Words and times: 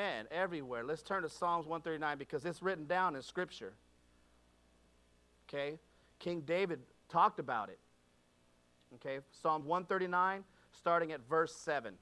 Amen. 0.00 0.26
Everywhere. 0.30 0.82
Let's 0.82 1.02
turn 1.02 1.24
to 1.24 1.28
Psalms 1.28 1.66
139 1.66 2.16
because 2.16 2.46
it's 2.46 2.62
written 2.62 2.86
down 2.86 3.16
in 3.16 3.22
Scripture. 3.22 3.74
Okay? 5.46 5.78
King 6.18 6.40
David 6.40 6.80
talked 7.10 7.38
about 7.38 7.68
it. 7.68 7.78
Okay? 8.94 9.18
Psalm 9.42 9.66
139, 9.66 10.42
starting 10.72 11.12
at 11.12 11.20
verse 11.28 11.54
7. 11.54 11.92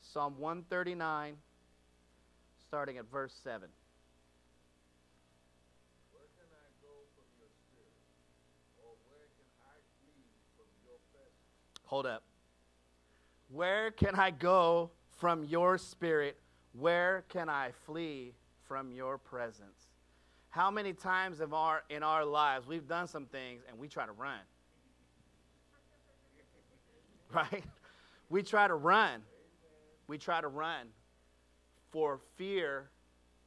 Psalm 0.00 0.38
139, 0.38 1.34
starting 2.66 2.96
at 2.96 3.04
verse 3.10 3.34
7. 3.44 3.68
Hold 11.84 12.06
up. 12.06 12.22
Where 13.50 13.90
can 13.90 14.14
I 14.14 14.30
go 14.30 14.90
from 15.18 15.44
your 15.44 15.76
spirit? 15.76 16.38
Where 16.72 17.24
can 17.28 17.48
I 17.48 17.72
flee 17.84 18.34
from 18.66 18.92
your 18.92 19.18
presence? 19.18 19.88
How 20.50 20.70
many 20.70 20.92
times 20.92 21.40
of 21.40 21.52
our, 21.52 21.82
in 21.90 22.02
our 22.02 22.24
lives 22.24 22.66
we've 22.66 22.88
done 22.88 23.06
some 23.06 23.26
things 23.26 23.62
and 23.68 23.78
we 23.78 23.88
try 23.88 24.06
to 24.06 24.12
run? 24.12 24.40
Right? 27.34 27.62
We 28.30 28.42
try 28.42 28.66
to 28.66 28.74
run. 28.74 29.20
We 30.06 30.16
try 30.16 30.40
to 30.40 30.48
run 30.48 30.86
for 31.90 32.20
fear 32.36 32.88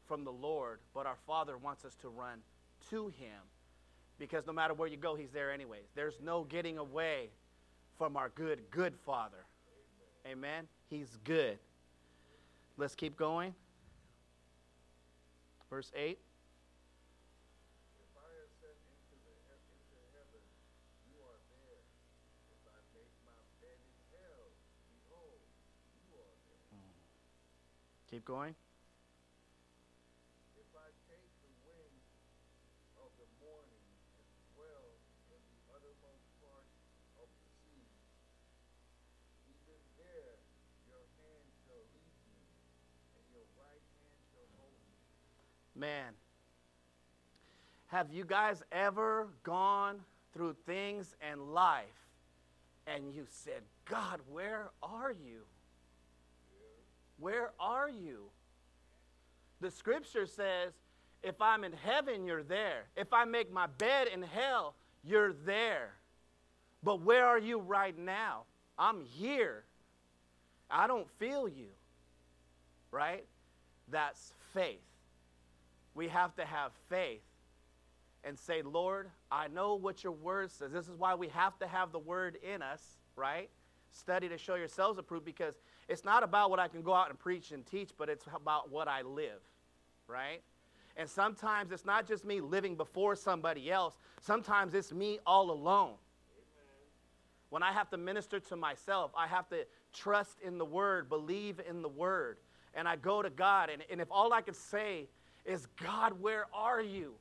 from 0.08 0.24
the 0.24 0.32
Lord, 0.32 0.82
but 0.94 1.08
our 1.08 1.18
Father 1.26 1.58
wants 1.58 1.84
us 1.84 1.96
to 2.04 2.10
run 2.10 2.42
to 2.92 3.08
Him 3.08 3.42
because 4.20 4.46
no 4.46 4.54
matter 4.54 4.76
where 4.76 4.88
you 4.88 4.98
go, 4.98 5.16
He's 5.16 5.32
there 5.32 5.52
anyways. 5.52 5.86
There's 5.96 6.20
no 6.22 6.44
getting 6.44 6.78
away 6.78 7.32
from 7.98 8.16
our 8.16 8.30
good, 8.30 8.62
good 8.70 8.94
Father. 9.04 9.46
Amen. 10.28 10.68
He's 10.92 11.18
good. 11.24 11.58
Let's 12.76 12.96
keep 12.96 13.16
going. 13.16 13.56
Verse 15.70 15.90
8. 15.96 16.20
Hmm. 26.70 26.78
Keep 28.10 28.26
going. 28.26 28.54
Man, 45.82 46.14
have 47.88 48.12
you 48.12 48.24
guys 48.24 48.62
ever 48.72 49.30
gone 49.42 50.02
through 50.32 50.56
things 50.68 51.16
in 51.32 51.56
life 51.56 51.88
and 52.86 53.12
you 53.16 53.26
said, 53.28 53.64
God, 53.90 54.20
where 54.32 54.70
are 54.84 55.12
you? 55.12 55.40
Where 57.18 57.50
are 57.60 57.90
you? 57.90 58.26
The 59.60 59.72
scripture 59.72 60.28
says, 60.28 60.74
if 61.24 61.42
I'm 61.42 61.64
in 61.64 61.74
heaven, 61.74 62.28
you're 62.28 62.44
there. 62.44 62.84
If 62.96 63.12
I 63.12 63.26
make 63.26 63.52
my 63.52 63.66
bed 63.66 64.08
in 64.14 64.22
hell, 64.22 64.76
you're 65.04 65.34
there. 65.34 65.96
But 66.84 67.02
where 67.02 67.26
are 67.26 67.40
you 67.40 67.58
right 67.58 67.98
now? 67.98 68.44
I'm 68.78 69.02
here. 69.02 69.64
I 70.70 70.86
don't 70.86 71.10
feel 71.18 71.50
you. 71.50 71.70
Right? 72.92 73.26
That's 73.90 74.34
faith 74.54 74.91
we 75.94 76.08
have 76.08 76.36
to 76.36 76.46
have 76.46 76.72
faith 76.90 77.22
and 78.24 78.38
say, 78.38 78.62
Lord, 78.62 79.10
I 79.32 79.48
know 79.48 79.76
what 79.76 80.04
your 80.04 80.14
word 80.14 80.52
says. 80.52 80.72
This 80.72 80.88
is 80.88 80.96
why 80.96 81.16
we 81.16 81.28
have 81.30 81.58
to 81.60 81.68
have 81.68 81.92
the 81.92 82.00
word 82.00 82.38
in 82.44 82.62
us, 82.62 82.82
right? 83.16 83.50
Study 83.92 84.30
to 84.30 84.38
show 84.38 84.56
yourselves 84.56 85.00
approved 85.00 85.26
because 85.26 85.56
it's 85.90 86.06
not 86.06 86.24
about 86.24 86.50
what 86.50 86.60
I 86.60 86.68
can 86.68 86.82
go 86.82 86.94
out 86.94 87.10
and 87.10 87.20
preach 87.20 87.52
and 87.52 87.66
teach, 87.66 87.92
but 87.98 88.10
it's 88.10 88.26
about 88.34 88.72
what 88.72 88.88
I 88.88 89.02
live, 89.02 89.42
right? 90.08 90.42
And 90.96 91.10
sometimes 91.10 91.72
it's 91.72 91.86
not 91.86 92.08
just 92.08 92.24
me 92.26 92.42
living 92.42 92.76
before 92.76 93.16
somebody 93.16 93.72
else, 93.72 93.98
sometimes 94.22 94.74
it's 94.74 94.94
me 94.94 95.20
all 95.26 95.52
alone. 95.52 95.96
When 97.50 97.64
I 97.64 97.74
have 97.74 97.90
to 97.90 97.98
minister 97.98 98.40
to 98.40 98.56
myself, 98.56 99.12
I 99.18 99.28
have 99.28 99.50
to 99.50 99.66
trust 99.94 100.38
in 100.42 100.58
the 100.58 100.64
word, 100.64 101.10
believe 101.10 101.60
in 101.68 101.82
the 101.82 101.90
word. 101.90 102.38
And 102.74 102.88
I 102.88 102.96
go 102.96 103.22
to 103.22 103.30
God, 103.30 103.70
and, 103.70 103.84
and 103.92 104.00
if 104.00 104.08
all 104.10 104.32
I 104.32 104.40
could 104.40 104.56
say 104.56 105.10
is 105.46 105.66
God, 105.82 106.22
where 106.22 106.46
are 106.54 106.82
you? 106.82 107.14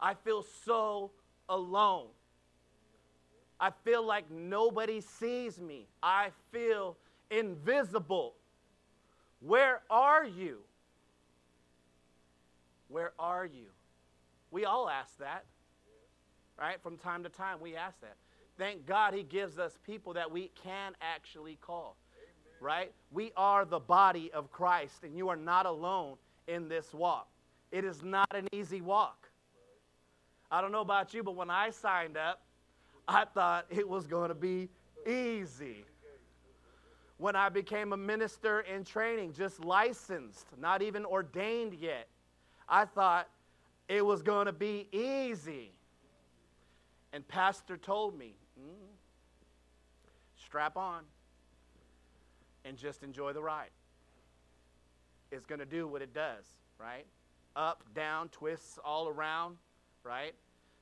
I 0.00 0.14
feel 0.14 0.44
so 0.64 1.10
alone. 1.48 2.06
I 3.60 3.70
feel 3.84 4.04
like 4.04 4.30
nobody 4.30 5.00
sees 5.00 5.58
me. 5.60 5.88
I 6.02 6.28
feel 6.52 6.96
invisible. 7.30 8.34
Where 9.40 9.80
are 9.90 10.24
you? 10.24 10.58
Where 12.88 13.12
are 13.18 13.44
you? 13.44 13.66
We 14.50 14.64
all 14.64 14.88
ask 14.88 15.18
that, 15.18 15.44
right? 16.58 16.80
From 16.82 16.96
time 16.96 17.22
to 17.24 17.28
time, 17.28 17.60
we 17.60 17.76
ask 17.76 18.00
that. 18.00 18.16
Thank 18.56 18.86
God 18.86 19.12
He 19.12 19.22
gives 19.22 19.58
us 19.58 19.78
people 19.84 20.14
that 20.14 20.30
we 20.30 20.50
can 20.64 20.92
actually 21.02 21.58
call, 21.60 21.96
right? 22.60 22.92
We 23.10 23.32
are 23.36 23.64
the 23.64 23.78
body 23.78 24.30
of 24.32 24.50
Christ, 24.50 25.04
and 25.04 25.16
you 25.16 25.28
are 25.28 25.36
not 25.36 25.66
alone 25.66 26.16
in 26.48 26.68
this 26.68 26.92
walk. 26.92 27.28
It 27.70 27.84
is 27.84 28.02
not 28.02 28.34
an 28.34 28.48
easy 28.52 28.80
walk. 28.80 29.28
I 30.50 30.60
don't 30.60 30.72
know 30.72 30.80
about 30.80 31.12
you, 31.12 31.22
but 31.22 31.36
when 31.36 31.50
I 31.50 31.70
signed 31.70 32.16
up, 32.16 32.40
I 33.06 33.26
thought 33.26 33.66
it 33.70 33.86
was 33.86 34.06
going 34.06 34.30
to 34.30 34.34
be 34.34 34.68
easy. 35.06 35.84
When 37.18 37.36
I 37.36 37.48
became 37.48 37.92
a 37.92 37.96
minister 37.96 38.60
in 38.60 38.84
training, 38.84 39.34
just 39.34 39.64
licensed, 39.64 40.46
not 40.58 40.82
even 40.82 41.04
ordained 41.04 41.74
yet, 41.74 42.08
I 42.68 42.84
thought 42.86 43.28
it 43.88 44.04
was 44.04 44.22
going 44.22 44.46
to 44.46 44.52
be 44.52 44.88
easy. 44.92 45.72
And 47.12 47.26
Pastor 47.26 47.76
told 47.76 48.18
me, 48.18 48.34
mm, 48.58 48.86
strap 50.36 50.76
on 50.76 51.02
and 52.64 52.76
just 52.76 53.02
enjoy 53.02 53.32
the 53.32 53.42
ride 53.42 53.70
is 55.30 55.44
going 55.46 55.58
to 55.58 55.66
do 55.66 55.86
what 55.86 56.02
it 56.02 56.14
does, 56.14 56.44
right? 56.78 57.06
Up, 57.56 57.82
down, 57.94 58.28
twists 58.28 58.78
all 58.84 59.08
around, 59.08 59.56
right? 60.04 60.34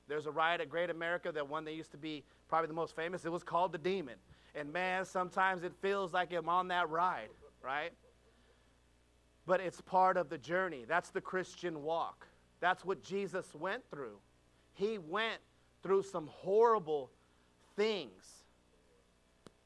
There's 0.08 0.26
a 0.26 0.30
ride 0.30 0.60
at 0.60 0.68
Great 0.68 0.90
America, 0.90 1.32
that 1.32 1.48
one 1.48 1.64
that 1.64 1.72
used 1.72 1.90
to 1.92 1.96
be 1.96 2.24
probably 2.48 2.68
the 2.68 2.74
most 2.74 2.94
famous. 2.94 3.24
It 3.24 3.32
was 3.32 3.42
called 3.42 3.72
the 3.72 3.78
Demon. 3.78 4.16
And 4.54 4.72
man, 4.72 5.04
sometimes 5.04 5.64
it 5.64 5.72
feels 5.80 6.12
like 6.12 6.32
I'm 6.32 6.48
on 6.48 6.68
that 6.68 6.88
ride, 6.88 7.28
right? 7.62 7.92
But 9.46 9.60
it's 9.60 9.80
part 9.80 10.16
of 10.16 10.28
the 10.28 10.38
journey. 10.38 10.84
That's 10.86 11.10
the 11.10 11.20
Christian 11.20 11.82
walk. 11.82 12.26
That's 12.60 12.84
what 12.84 13.02
Jesus 13.02 13.46
went 13.54 13.82
through. 13.90 14.16
He 14.74 14.98
went 14.98 15.40
through 15.82 16.02
some 16.04 16.28
horrible 16.28 17.10
things, 17.76 18.44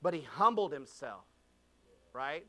but 0.03 0.13
he 0.13 0.23
humbled 0.23 0.73
himself, 0.73 1.25
right? 2.13 2.45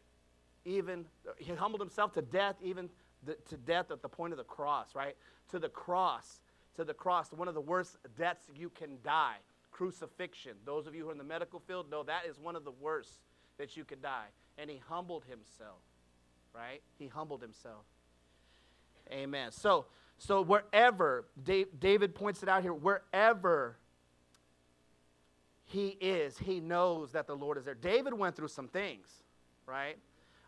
Even 0.65 1.05
he 1.37 1.53
humbled 1.53 1.81
himself 1.81 2.13
to 2.13 2.21
death, 2.21 2.55
even 2.61 2.89
the, 3.23 3.35
to 3.49 3.57
death 3.57 3.91
at 3.91 4.01
the 4.01 4.09
point 4.09 4.33
of 4.33 4.37
the 4.37 4.43
cross, 4.43 4.95
right? 4.95 5.15
To 5.51 5.59
the 5.59 5.69
cross, 5.69 6.41
to 6.75 6.83
the 6.83 6.93
cross, 6.93 7.31
one 7.31 7.47
of 7.47 7.53
the 7.53 7.61
worst 7.61 7.97
deaths 8.17 8.49
you 8.55 8.69
can 8.69 8.97
die, 9.03 9.37
crucifixion. 9.71 10.53
Those 10.65 10.87
of 10.87 10.95
you 10.95 11.03
who 11.03 11.09
are 11.09 11.13
in 11.13 11.17
the 11.17 11.23
medical 11.23 11.59
field 11.59 11.89
know 11.89 12.03
that 12.03 12.25
is 12.27 12.39
one 12.39 12.55
of 12.55 12.63
the 12.63 12.71
worst 12.71 13.19
that 13.57 13.75
you 13.75 13.83
could 13.83 14.01
die. 14.01 14.27
And 14.57 14.69
he 14.69 14.81
humbled 14.87 15.25
himself, 15.25 15.79
right? 16.53 16.81
He 16.97 17.07
humbled 17.07 17.41
himself. 17.41 17.85
Amen. 19.11 19.51
So, 19.51 19.85
so 20.17 20.41
wherever 20.41 21.25
David 21.43 22.15
points 22.15 22.43
it 22.43 22.49
out 22.49 22.61
here, 22.61 22.73
wherever 22.73 23.77
he 25.65 25.97
is, 26.01 26.37
he 26.37 26.59
knows 26.59 27.13
that 27.13 27.27
the 27.27 27.35
Lord 27.35 27.57
is 27.57 27.65
there. 27.65 27.73
David 27.73 28.13
went 28.13 28.35
through 28.35 28.49
some 28.49 28.67
things, 28.67 29.07
right? 29.65 29.97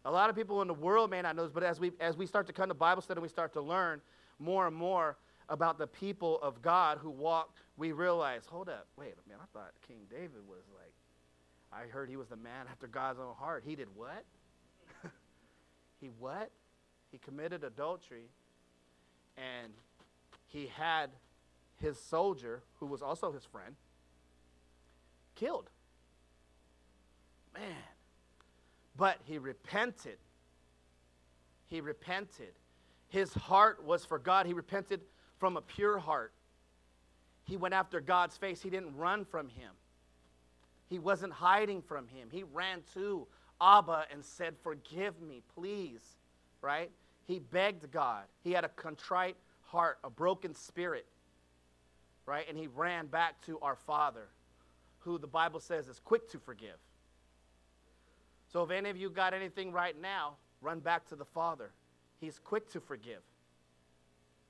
A 0.05 0.11
lot 0.11 0.29
of 0.29 0.35
people 0.35 0.61
in 0.61 0.67
the 0.67 0.73
world 0.73 1.09
may 1.09 1.21
not 1.21 1.35
know 1.35 1.43
this, 1.43 1.51
but 1.51 1.63
as 1.63 1.79
we, 1.79 1.91
as 1.99 2.17
we 2.17 2.25
start 2.25 2.47
to 2.47 2.53
come 2.53 2.67
to 2.67 2.73
Bible 2.73 3.01
study 3.01 3.19
and 3.19 3.23
we 3.23 3.29
start 3.29 3.53
to 3.53 3.61
learn 3.61 4.01
more 4.39 4.67
and 4.67 4.75
more 4.75 5.17
about 5.49 5.77
the 5.77 5.87
people 5.87 6.39
of 6.41 6.61
God 6.61 6.97
who 6.97 7.09
walk, 7.09 7.55
we 7.77 7.91
realize, 7.91 8.45
hold 8.45 8.69
up, 8.69 8.87
wait 8.97 9.13
a 9.13 9.29
minute, 9.29 9.41
I 9.41 9.57
thought 9.57 9.71
King 9.87 9.99
David 10.09 10.47
was 10.47 10.63
like, 10.73 10.93
I 11.71 11.87
heard 11.87 12.09
he 12.09 12.17
was 12.17 12.27
the 12.27 12.35
man 12.35 12.65
after 12.71 12.87
God's 12.87 13.19
own 13.19 13.33
heart. 13.37 13.63
He 13.65 13.75
did 13.75 13.87
what? 13.95 14.25
he 16.01 16.09
what? 16.19 16.51
He 17.11 17.17
committed 17.17 17.63
adultery 17.63 18.29
and 19.37 19.73
he 20.47 20.67
had 20.67 21.09
his 21.81 21.97
soldier, 21.99 22.61
who 22.79 22.85
was 22.85 23.01
also 23.01 23.31
his 23.31 23.43
friend, 23.43 23.75
killed. 25.35 25.69
Man, 27.53 27.63
but 28.97 29.17
he 29.25 29.37
repented 29.37 30.17
He 31.67 31.81
repented. 31.81 32.53
His 33.09 33.33
heart 33.33 33.83
was 33.83 34.05
for 34.05 34.19
God. 34.19 34.45
He 34.45 34.53
repented 34.53 35.01
from 35.39 35.57
a 35.57 35.61
pure 35.61 35.99
heart. 35.99 36.33
He 37.45 37.57
went 37.57 37.73
after 37.73 37.99
God's 38.01 38.37
face. 38.37 38.61
He 38.61 38.69
didn't 38.69 38.95
run 38.95 39.25
from 39.25 39.49
him. 39.49 39.71
He 40.87 40.99
wasn't 40.99 41.33
hiding 41.33 41.81
from 41.81 42.07
him. 42.07 42.29
He 42.31 42.43
ran 42.43 42.83
to 42.93 43.27
Abba 43.61 44.05
and 44.11 44.23
said, 44.23 44.55
Forgive 44.63 45.21
me, 45.21 45.41
please. 45.55 46.17
Right? 46.61 46.91
He 47.25 47.39
begged 47.39 47.91
God. 47.91 48.23
He 48.43 48.51
had 48.51 48.63
a 48.65 48.69
contrite 48.69 49.37
heart, 49.63 49.97
a 50.03 50.09
broken 50.09 50.53
spirit. 50.53 51.05
Right? 52.25 52.45
And 52.47 52.57
he 52.57 52.67
ran 52.67 53.07
back 53.07 53.41
to 53.45 53.59
our 53.59 53.75
Father, 53.75 54.27
who 54.99 55.17
the 55.17 55.27
Bible 55.27 55.59
says 55.59 55.87
is 55.87 55.99
quick 55.99 56.29
to 56.31 56.39
forgive. 56.39 56.77
So 58.53 58.61
if 58.61 58.69
any 58.69 58.91
of 58.91 58.97
you 58.97 59.09
got 59.09 59.33
anything 59.33 59.71
right 59.71 59.99
now, 59.99 60.35
run 60.61 60.79
back 60.79 61.09
to 61.09 61.15
the 61.15 61.25
Father. 61.25 61.71
He's 62.21 62.37
quick 62.37 62.69
to 62.73 62.79
forgive. 62.79 63.21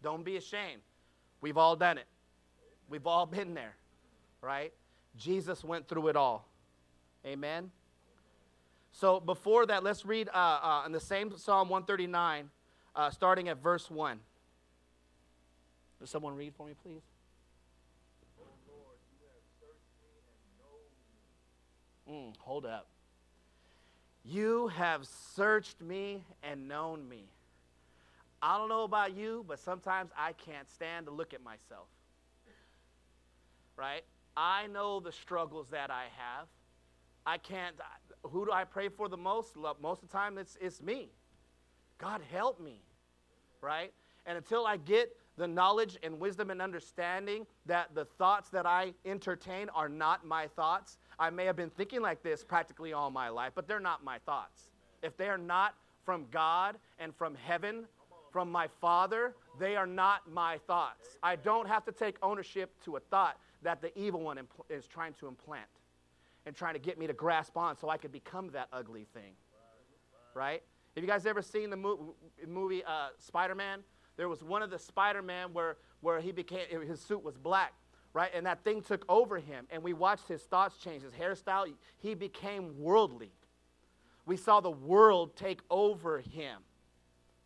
Don't 0.03 0.25
be 0.25 0.35
ashamed. 0.35 0.81
We've 1.39 1.57
all 1.57 1.77
done 1.77 1.97
it. 1.97 2.05
We've 2.89 3.07
all 3.07 3.25
been 3.25 3.53
there, 3.53 3.75
right? 4.41 4.73
Jesus 5.15 5.63
went 5.63 5.87
through 5.87 6.09
it 6.09 6.17
all. 6.17 6.45
Amen. 7.25 7.71
So 8.91 9.21
before 9.21 9.65
that, 9.67 9.85
let's 9.85 10.05
read 10.05 10.27
uh, 10.33 10.37
uh, 10.37 10.83
in 10.85 10.91
the 10.91 10.99
same 10.99 11.35
Psalm 11.37 11.69
139, 11.69 12.49
uh, 12.95 13.09
starting 13.09 13.47
at 13.47 13.63
verse 13.63 13.89
1. 13.89 14.19
Does 16.01 16.09
someone 16.09 16.35
read 16.35 16.53
for 16.55 16.67
me, 16.67 16.73
please? 16.83 17.01
Mm, 22.09 22.35
hold 22.39 22.65
up. 22.65 22.87
You 24.25 24.69
have 24.69 25.05
searched 25.35 25.81
me 25.81 26.23
and 26.41 26.67
known 26.67 27.07
me. 27.07 27.25
I 28.41 28.57
don't 28.57 28.69
know 28.69 28.83
about 28.83 29.15
you, 29.15 29.45
but 29.47 29.59
sometimes 29.59 30.11
I 30.17 30.33
can't 30.33 30.69
stand 30.69 31.05
to 31.07 31.11
look 31.11 31.33
at 31.33 31.43
myself. 31.43 31.87
Right? 33.75 34.03
I 34.35 34.67
know 34.67 34.99
the 34.99 35.11
struggles 35.11 35.69
that 35.69 35.91
I 35.91 36.05
have. 36.17 36.47
I 37.25 37.37
can't, 37.37 37.75
who 38.23 38.45
do 38.45 38.51
I 38.51 38.63
pray 38.65 38.89
for 38.89 39.07
the 39.07 39.17
most? 39.17 39.55
Most 39.81 40.03
of 40.03 40.09
the 40.09 40.13
time, 40.13 40.37
it's, 40.37 40.57
it's 40.59 40.81
me. 40.81 41.09
God, 41.97 42.21
help 42.31 42.59
me. 42.59 42.81
Right? 43.61 43.93
And 44.25 44.37
until 44.37 44.65
I 44.65 44.77
get 44.77 45.15
the 45.37 45.47
knowledge 45.47 45.97
and 46.03 46.19
wisdom 46.19 46.49
and 46.49 46.61
understanding 46.61 47.47
that 47.65 47.95
the 47.95 48.05
thoughts 48.05 48.49
that 48.49 48.65
I 48.65 48.93
entertain 49.05 49.69
are 49.69 49.89
not 49.89 50.25
my 50.25 50.47
thoughts, 50.47 50.97
I 51.19 51.29
may 51.29 51.45
have 51.45 51.55
been 51.55 51.69
thinking 51.69 52.01
like 52.01 52.23
this 52.23 52.43
practically 52.43 52.93
all 52.93 53.11
my 53.11 53.29
life, 53.29 53.53
but 53.55 53.67
they're 53.67 53.79
not 53.79 54.03
my 54.03 54.19
thoughts. 54.19 54.71
If 55.01 55.17
they 55.17 55.29
are 55.29 55.37
not 55.37 55.75
from 56.05 56.25
God 56.31 56.77
and 56.99 57.15
from 57.15 57.35
heaven, 57.35 57.85
from 58.31 58.51
my 58.51 58.67
Father, 58.81 59.35
they 59.59 59.75
are 59.75 59.85
not 59.85 60.29
my 60.31 60.57
thoughts. 60.65 61.17
I 61.21 61.35
don't 61.35 61.67
have 61.67 61.85
to 61.85 61.91
take 61.91 62.17
ownership 62.21 62.71
to 62.85 62.95
a 62.95 62.99
thought 62.99 63.37
that 63.61 63.81
the 63.81 63.97
evil 63.97 64.21
one 64.21 64.37
impl- 64.37 64.69
is 64.69 64.87
trying 64.87 65.13
to 65.19 65.27
implant 65.27 65.67
and 66.45 66.55
trying 66.55 66.73
to 66.73 66.79
get 66.79 66.97
me 66.97 67.07
to 67.07 67.13
grasp 67.13 67.55
on 67.55 67.77
so 67.77 67.89
I 67.89 67.97
could 67.97 68.11
become 68.11 68.49
that 68.51 68.67
ugly 68.73 69.05
thing. 69.13 69.33
Right? 70.33 70.63
Have 70.95 71.03
you 71.03 71.09
guys 71.09 71.25
ever 71.25 71.41
seen 71.41 71.69
the 71.69 71.77
mo- 71.77 72.15
movie 72.47 72.83
uh, 72.83 73.09
Spider 73.19 73.55
Man? 73.55 73.79
There 74.17 74.29
was 74.29 74.43
one 74.43 74.61
of 74.61 74.69
the 74.69 74.79
Spider 74.79 75.21
Man 75.21 75.53
where, 75.53 75.77
where 76.01 76.19
he 76.19 76.31
became, 76.31 76.65
his 76.85 76.99
suit 76.99 77.23
was 77.23 77.37
black 77.37 77.73
right? 78.13 78.29
And 78.33 78.45
that 78.45 78.63
thing 78.63 78.81
took 78.81 79.03
over 79.09 79.39
him, 79.39 79.65
and 79.71 79.83
we 79.83 79.93
watched 79.93 80.27
his 80.27 80.41
thoughts 80.43 80.77
change, 80.77 81.03
his 81.03 81.13
hairstyle. 81.13 81.71
He 81.97 82.13
became 82.13 82.79
worldly. 82.79 83.31
We 84.25 84.37
saw 84.37 84.61
the 84.61 84.71
world 84.71 85.35
take 85.35 85.61
over 85.69 86.19
him, 86.19 86.59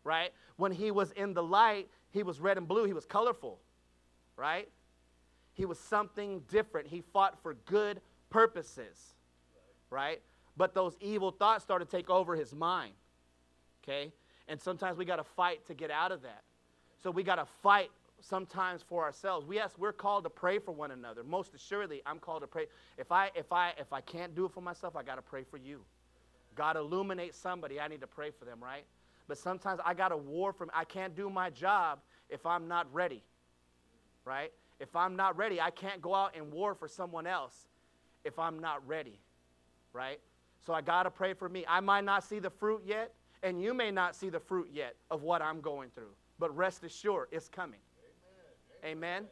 right? 0.03 0.31
When 0.57 0.71
he 0.71 0.91
was 0.91 1.11
in 1.11 1.33
the 1.33 1.43
light, 1.43 1.89
he 2.11 2.23
was 2.23 2.39
red 2.39 2.57
and 2.57 2.67
blue, 2.67 2.85
he 2.85 2.93
was 2.93 3.05
colorful, 3.05 3.59
right? 4.35 4.69
He 5.53 5.65
was 5.65 5.79
something 5.79 6.41
different. 6.49 6.87
He 6.87 7.01
fought 7.01 7.41
for 7.41 7.55
good 7.65 8.01
purposes, 8.29 9.15
right? 9.89 10.21
But 10.55 10.75
those 10.75 10.95
evil 10.99 11.31
thoughts 11.31 11.63
started 11.63 11.89
to 11.89 11.97
take 11.97 12.09
over 12.09 12.35
his 12.35 12.53
mind, 12.53 12.93
okay? 13.83 14.11
And 14.47 14.61
sometimes 14.61 14.97
we 14.97 15.05
got 15.05 15.15
to 15.15 15.23
fight 15.23 15.65
to 15.67 15.73
get 15.73 15.91
out 15.91 16.11
of 16.11 16.21
that. 16.23 16.43
So 17.01 17.09
we 17.09 17.23
got 17.23 17.35
to 17.35 17.45
fight 17.63 17.89
sometimes 18.21 18.81
for 18.81 19.03
ourselves. 19.03 19.45
We 19.45 19.59
ask, 19.59 19.77
we're 19.77 19.93
called 19.93 20.23
to 20.23 20.29
pray 20.29 20.59
for 20.59 20.71
one 20.71 20.91
another. 20.91 21.23
Most 21.23 21.53
assuredly, 21.53 22.01
I'm 22.05 22.19
called 22.19 22.41
to 22.41 22.47
pray. 22.47 22.65
If 22.97 23.11
I 23.11 23.31
if 23.35 23.51
I 23.51 23.73
if 23.77 23.93
I 23.93 24.01
can't 24.01 24.35
do 24.35 24.45
it 24.45 24.51
for 24.51 24.61
myself, 24.61 24.95
I 24.95 25.03
got 25.03 25.15
to 25.15 25.21
pray 25.21 25.43
for 25.43 25.57
you. 25.57 25.81
God 26.55 26.75
illuminate 26.75 27.35
somebody. 27.35 27.79
I 27.79 27.87
need 27.87 28.01
to 28.01 28.07
pray 28.07 28.31
for 28.31 28.45
them, 28.45 28.61
right? 28.61 28.85
But 29.27 29.37
sometimes 29.37 29.79
I 29.85 29.93
got 29.93 30.09
to 30.09 30.17
war 30.17 30.53
from 30.53 30.71
I 30.73 30.83
can't 30.83 31.15
do 31.15 31.29
my 31.29 31.49
job 31.49 31.99
if 32.29 32.45
I'm 32.45 32.67
not 32.67 32.91
ready. 32.93 33.23
Right? 34.25 34.51
If 34.79 34.95
I'm 34.95 35.15
not 35.15 35.37
ready, 35.37 35.61
I 35.61 35.69
can't 35.69 36.01
go 36.01 36.13
out 36.13 36.35
and 36.35 36.51
war 36.51 36.75
for 36.75 36.87
someone 36.87 37.27
else 37.27 37.67
if 38.23 38.37
I'm 38.39 38.59
not 38.59 38.85
ready. 38.87 39.19
Right? 39.93 40.19
So 40.65 40.73
I 40.73 40.81
got 40.81 41.03
to 41.03 41.11
pray 41.11 41.33
for 41.33 41.47
me. 41.47 41.65
I 41.67 41.79
might 41.79 42.03
not 42.03 42.23
see 42.23 42.39
the 42.39 42.49
fruit 42.49 42.83
yet, 42.85 43.13
and 43.43 43.61
you 43.61 43.73
may 43.73 43.91
not 43.91 44.15
see 44.15 44.29
the 44.29 44.39
fruit 44.39 44.69
yet 44.73 44.95
of 45.09 45.23
what 45.23 45.41
I'm 45.41 45.61
going 45.61 45.89
through. 45.91 46.11
But 46.39 46.55
rest 46.55 46.83
assured, 46.83 47.29
it's 47.31 47.47
coming. 47.47 47.79
Amen. 48.83 49.25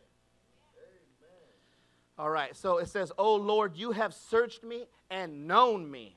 All 2.17 2.29
right, 2.29 2.55
so 2.55 2.77
it 2.77 2.87
says, 2.87 3.11
Oh 3.17 3.35
Lord, 3.35 3.75
you 3.75 3.91
have 3.91 4.13
searched 4.13 4.63
me 4.63 4.85
and 5.09 5.47
known 5.47 5.89
me. 5.89 6.15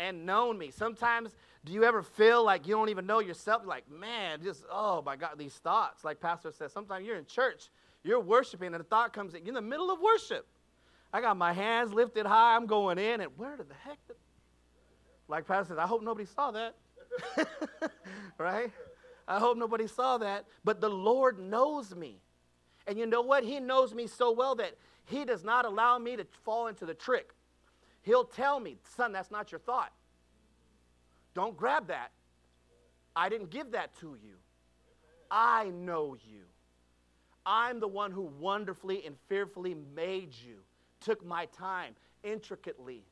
And 0.00 0.26
known 0.26 0.58
me. 0.58 0.70
Sometimes, 0.70 1.34
do 1.64 1.72
you 1.72 1.84
ever 1.84 2.02
feel 2.02 2.44
like 2.44 2.66
you 2.66 2.74
don't 2.74 2.88
even 2.88 3.06
know 3.06 3.18
yourself? 3.18 3.62
Like, 3.66 3.90
man, 3.90 4.40
just, 4.42 4.64
oh 4.70 5.02
my 5.02 5.16
God, 5.16 5.32
these 5.36 5.54
thoughts. 5.54 6.04
Like 6.04 6.20
Pastor 6.20 6.52
says, 6.52 6.72
sometimes 6.72 7.04
you're 7.04 7.16
in 7.16 7.26
church, 7.26 7.68
you're 8.04 8.20
worshiping, 8.20 8.74
and 8.74 8.80
a 8.80 8.84
thought 8.84 9.12
comes 9.12 9.34
in. 9.34 9.40
You're 9.40 9.48
in 9.48 9.54
the 9.54 9.60
middle 9.60 9.90
of 9.90 10.00
worship. 10.00 10.46
I 11.12 11.20
got 11.20 11.36
my 11.36 11.52
hands 11.52 11.92
lifted 11.92 12.26
high, 12.26 12.54
I'm 12.54 12.66
going 12.66 12.98
in, 12.98 13.20
and 13.20 13.30
where 13.36 13.56
the 13.56 13.64
heck 13.84 13.98
did. 14.06 14.16
Like 15.26 15.46
Pastor 15.46 15.72
says, 15.72 15.78
I 15.78 15.86
hope 15.86 16.02
nobody 16.02 16.26
saw 16.26 16.50
that. 16.52 16.74
right? 18.38 18.70
I 19.28 19.38
hope 19.38 19.58
nobody 19.58 19.86
saw 19.86 20.18
that. 20.18 20.46
But 20.64 20.80
the 20.80 20.88
Lord 20.88 21.38
knows 21.38 21.94
me. 21.94 22.16
And 22.86 22.98
you 22.98 23.06
know 23.06 23.20
what? 23.20 23.44
He 23.44 23.60
knows 23.60 23.94
me 23.94 24.06
so 24.06 24.32
well 24.32 24.54
that 24.56 24.74
He 25.04 25.24
does 25.26 25.44
not 25.44 25.66
allow 25.66 25.98
me 25.98 26.16
to 26.16 26.24
fall 26.44 26.66
into 26.66 26.86
the 26.86 26.94
trick. 26.94 27.34
He'll 28.02 28.24
tell 28.24 28.58
me, 28.58 28.78
son, 28.96 29.12
that's 29.12 29.30
not 29.30 29.52
your 29.52 29.58
thought. 29.58 29.92
Don't 31.34 31.56
grab 31.56 31.88
that. 31.88 32.10
I 33.14 33.28
didn't 33.28 33.50
give 33.50 33.72
that 33.72 33.94
to 34.00 34.16
you. 34.22 34.34
I 35.30 35.68
know 35.68 36.16
you. 36.26 36.44
I'm 37.44 37.80
the 37.80 37.88
one 37.88 38.12
who 38.12 38.22
wonderfully 38.40 39.04
and 39.06 39.16
fearfully 39.28 39.76
made 39.94 40.34
you, 40.34 40.56
took 41.00 41.24
my 41.24 41.46
time 41.46 41.94
intricately, 42.22 43.02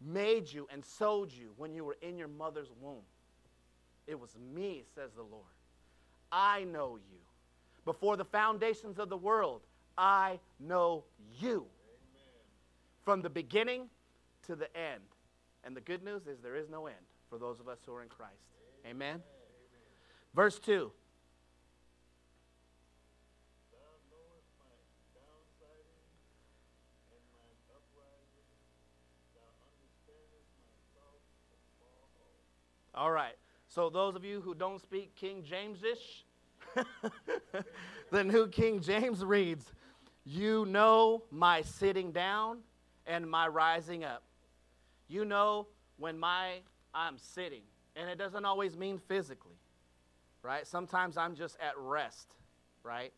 made 0.00 0.52
you 0.52 0.68
and 0.72 0.84
sewed 0.84 1.32
you 1.32 1.52
when 1.56 1.74
you 1.74 1.84
were 1.84 1.96
in 2.02 2.18
your 2.18 2.28
mother's 2.28 2.70
womb. 2.80 3.02
It 4.08 4.18
was 4.18 4.30
me, 4.54 4.84
says 4.94 5.10
the 5.14 5.22
Lord. 5.22 5.44
I 6.32 6.64
know 6.64 6.96
you. 6.96 7.18
Before 7.84 8.16
the 8.16 8.24
foundations 8.24 8.98
of 8.98 9.10
the 9.10 9.16
world, 9.16 9.60
I 9.98 10.40
know 10.58 11.04
you. 11.38 11.66
Amen. 11.66 11.66
From 13.04 13.20
the 13.20 13.28
beginning 13.28 13.88
to 14.46 14.56
the 14.56 14.74
end. 14.74 15.02
And 15.62 15.76
the 15.76 15.82
good 15.82 16.02
news 16.02 16.26
is 16.26 16.38
there 16.42 16.56
is 16.56 16.70
no 16.70 16.86
end 16.86 16.96
for 17.28 17.38
those 17.38 17.60
of 17.60 17.68
us 17.68 17.80
who 17.84 17.92
are 17.92 18.02
in 18.02 18.08
Christ. 18.08 18.32
Amen. 18.86 19.08
Amen. 19.10 19.22
Verse 20.34 20.58
2. 20.58 20.90
All 32.94 33.12
right. 33.12 33.36
So, 33.68 33.90
those 33.90 34.16
of 34.16 34.24
you 34.24 34.40
who 34.40 34.54
don't 34.54 34.80
speak 34.80 35.14
King 35.14 35.42
Jamesish, 35.42 36.22
the 38.10 38.24
New 38.24 38.48
King 38.48 38.80
James 38.80 39.22
reads, 39.22 39.72
You 40.24 40.64
know 40.64 41.22
my 41.30 41.60
sitting 41.62 42.10
down 42.10 42.60
and 43.06 43.30
my 43.30 43.46
rising 43.46 44.04
up. 44.04 44.22
You 45.06 45.26
know 45.26 45.66
when 45.98 46.18
my 46.18 46.60
I'm 46.94 47.18
sitting. 47.18 47.62
And 47.94 48.08
it 48.08 48.16
doesn't 48.16 48.44
always 48.44 48.76
mean 48.76 48.98
physically, 49.06 49.58
right? 50.42 50.66
Sometimes 50.66 51.16
I'm 51.16 51.34
just 51.34 51.56
at 51.60 51.76
rest, 51.76 52.28
right? 52.82 53.12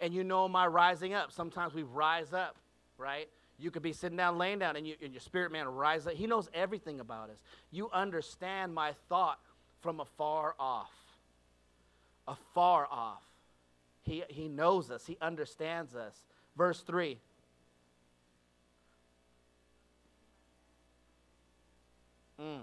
And 0.00 0.14
you 0.14 0.24
know 0.24 0.48
my 0.48 0.66
rising 0.66 1.14
up. 1.14 1.30
Sometimes 1.30 1.74
we 1.74 1.82
rise 1.82 2.32
up, 2.32 2.56
right? 2.96 3.28
You 3.58 3.70
could 3.70 3.82
be 3.82 3.92
sitting 3.92 4.16
down, 4.16 4.38
laying 4.38 4.60
down, 4.60 4.76
and, 4.76 4.86
you, 4.86 4.94
and 5.02 5.12
your 5.12 5.20
spirit 5.20 5.52
man 5.52 5.66
rise 5.66 6.06
up. 6.06 6.14
He 6.14 6.26
knows 6.26 6.48
everything 6.54 7.00
about 7.00 7.30
us. 7.30 7.38
You 7.70 7.90
understand 7.92 8.74
my 8.74 8.92
thought 9.08 9.38
from 9.84 10.00
afar 10.00 10.54
off. 10.58 10.90
Afar 12.26 12.88
off. 12.90 13.22
He, 14.00 14.24
he 14.28 14.48
knows 14.48 14.90
us, 14.90 15.06
He 15.06 15.18
understands 15.20 15.94
us. 15.94 16.14
Verse 16.56 16.80
3. 16.80 17.18
Mm. 22.40 22.60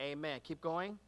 Amen. 0.00 0.40
Keep 0.42 0.62
going. 0.62 0.98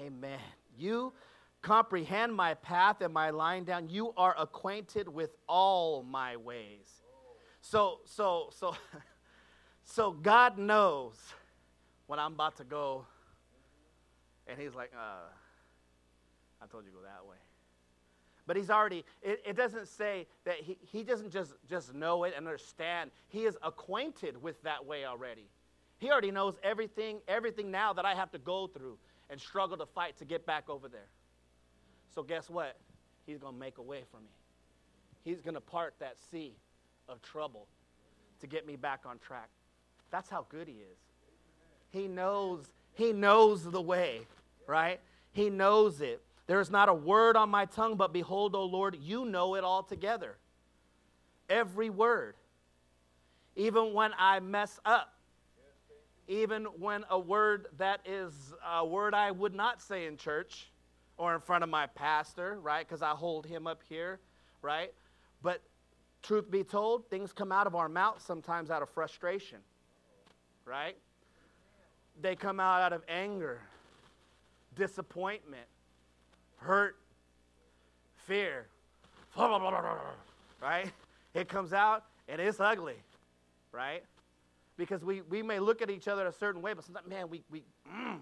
Amen. 0.00 0.38
You 0.78 1.12
comprehend 1.62 2.32
my 2.32 2.54
path 2.54 3.00
and 3.00 3.12
my 3.12 3.30
lying 3.30 3.64
down. 3.64 3.88
You 3.88 4.14
are 4.16 4.36
acquainted 4.38 5.08
with 5.08 5.30
all 5.48 6.04
my 6.04 6.36
ways. 6.36 7.02
So, 7.70 7.98
so, 8.06 8.48
so, 8.56 8.74
so 9.84 10.12
God 10.12 10.56
knows 10.56 11.16
when 12.06 12.18
I'm 12.18 12.32
about 12.32 12.56
to 12.56 12.64
go, 12.64 13.04
and 14.46 14.58
He's 14.58 14.74
like, 14.74 14.90
uh, 14.96 15.28
I 16.62 16.66
told 16.66 16.84
you 16.86 16.90
to 16.92 16.96
go 16.96 17.02
that 17.02 17.28
way. 17.28 17.36
But 18.46 18.56
he's 18.56 18.70
already, 18.70 19.04
it, 19.20 19.42
it 19.46 19.54
doesn't 19.54 19.86
say 19.86 20.26
that 20.46 20.56
he, 20.56 20.78
he 20.80 21.02
doesn't 21.02 21.30
just, 21.30 21.52
just 21.68 21.92
know 21.92 22.24
it 22.24 22.32
and 22.34 22.46
understand. 22.46 23.10
He 23.28 23.44
is 23.44 23.58
acquainted 23.62 24.42
with 24.42 24.62
that 24.62 24.86
way 24.86 25.04
already. 25.04 25.44
He 25.98 26.10
already 26.10 26.30
knows 26.30 26.54
everything, 26.62 27.18
everything 27.28 27.70
now 27.70 27.92
that 27.92 28.06
I 28.06 28.14
have 28.14 28.30
to 28.30 28.38
go 28.38 28.66
through 28.66 28.96
and 29.28 29.38
struggle 29.38 29.76
to 29.76 29.84
fight 29.84 30.16
to 30.20 30.24
get 30.24 30.46
back 30.46 30.70
over 30.70 30.88
there. 30.88 31.10
So 32.14 32.22
guess 32.22 32.48
what? 32.48 32.78
He's 33.26 33.36
going 33.36 33.52
to 33.52 33.60
make 33.60 33.76
a 33.76 33.82
way 33.82 34.04
for 34.10 34.16
me. 34.16 34.32
He's 35.22 35.42
going 35.42 35.54
to 35.54 35.60
part 35.60 35.92
that 36.00 36.16
sea 36.30 36.56
of 37.08 37.22
trouble 37.22 37.66
to 38.40 38.46
get 38.46 38.66
me 38.66 38.76
back 38.76 39.00
on 39.06 39.18
track. 39.18 39.48
That's 40.10 40.28
how 40.28 40.46
good 40.48 40.68
he 40.68 40.74
is. 40.74 40.98
He 41.90 42.08
knows, 42.08 42.66
he 42.94 43.12
knows 43.12 43.64
the 43.64 43.80
way, 43.80 44.20
right? 44.66 45.00
He 45.32 45.50
knows 45.50 46.00
it. 46.00 46.22
There 46.46 46.60
is 46.60 46.70
not 46.70 46.88
a 46.88 46.94
word 46.94 47.36
on 47.36 47.50
my 47.50 47.66
tongue, 47.66 47.96
but 47.96 48.12
behold, 48.12 48.54
O 48.54 48.64
Lord, 48.64 48.96
you 49.00 49.24
know 49.24 49.54
it 49.54 49.64
all 49.64 49.82
together. 49.82 50.36
Every 51.48 51.90
word. 51.90 52.34
Even 53.56 53.92
when 53.92 54.12
I 54.18 54.40
mess 54.40 54.78
up, 54.84 55.12
even 56.26 56.64
when 56.64 57.04
a 57.10 57.18
word 57.18 57.66
that 57.78 58.00
is 58.04 58.32
a 58.70 58.84
word 58.84 59.14
I 59.14 59.30
would 59.30 59.54
not 59.54 59.80
say 59.82 60.06
in 60.06 60.16
church 60.16 60.70
or 61.16 61.34
in 61.34 61.40
front 61.40 61.64
of 61.64 61.70
my 61.70 61.86
pastor, 61.86 62.58
right? 62.62 62.86
Because 62.86 63.02
I 63.02 63.10
hold 63.10 63.46
him 63.46 63.66
up 63.66 63.82
here, 63.88 64.20
right? 64.62 64.92
But 65.42 65.62
truth 66.22 66.50
be 66.50 66.64
told, 66.64 67.08
things 67.10 67.32
come 67.32 67.52
out 67.52 67.66
of 67.66 67.74
our 67.74 67.88
mouth 67.88 68.22
sometimes 68.24 68.70
out 68.70 68.82
of 68.82 68.90
frustration, 68.90 69.58
right? 70.64 70.96
They 72.20 72.36
come 72.36 72.60
out 72.60 72.80
out 72.82 72.92
of 72.92 73.02
anger, 73.08 73.60
disappointment, 74.74 75.66
hurt, 76.56 76.96
fear, 78.26 78.66
right? 80.60 80.90
It 81.34 81.48
comes 81.48 81.72
out 81.72 82.04
and 82.28 82.40
it's 82.40 82.60
ugly, 82.60 82.96
right? 83.72 84.02
Because 84.76 85.04
we, 85.04 85.22
we 85.22 85.42
may 85.42 85.58
look 85.60 85.82
at 85.82 85.90
each 85.90 86.08
other 86.08 86.26
a 86.26 86.32
certain 86.32 86.62
way, 86.62 86.72
but 86.74 86.84
sometimes, 86.84 87.08
man, 87.08 87.28
we, 87.30 87.42
we 87.50 87.62
mm, 87.90 88.18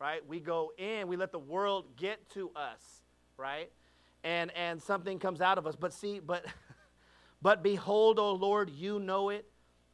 right? 0.00 0.26
We 0.26 0.40
go 0.40 0.72
in, 0.78 1.06
we 1.06 1.16
let 1.16 1.30
the 1.30 1.38
world 1.38 1.84
get 1.96 2.28
to 2.30 2.50
us, 2.56 3.02
right? 3.36 3.70
And, 4.24 4.50
and 4.56 4.82
something 4.82 5.18
comes 5.18 5.40
out 5.40 5.58
of 5.58 5.66
us. 5.66 5.76
But 5.76 5.92
see, 5.92 6.18
but, 6.18 6.44
but 7.42 7.62
behold, 7.62 8.18
O 8.18 8.32
Lord, 8.32 8.70
you 8.70 8.98
know 8.98 9.30
it 9.30 9.46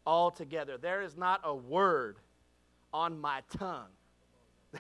altogether. 0.06 0.78
There 0.78 1.02
is 1.02 1.16
not 1.16 1.40
a 1.44 1.54
word 1.54 2.18
on 2.92 3.18
my 3.18 3.42
tongue 3.58 3.90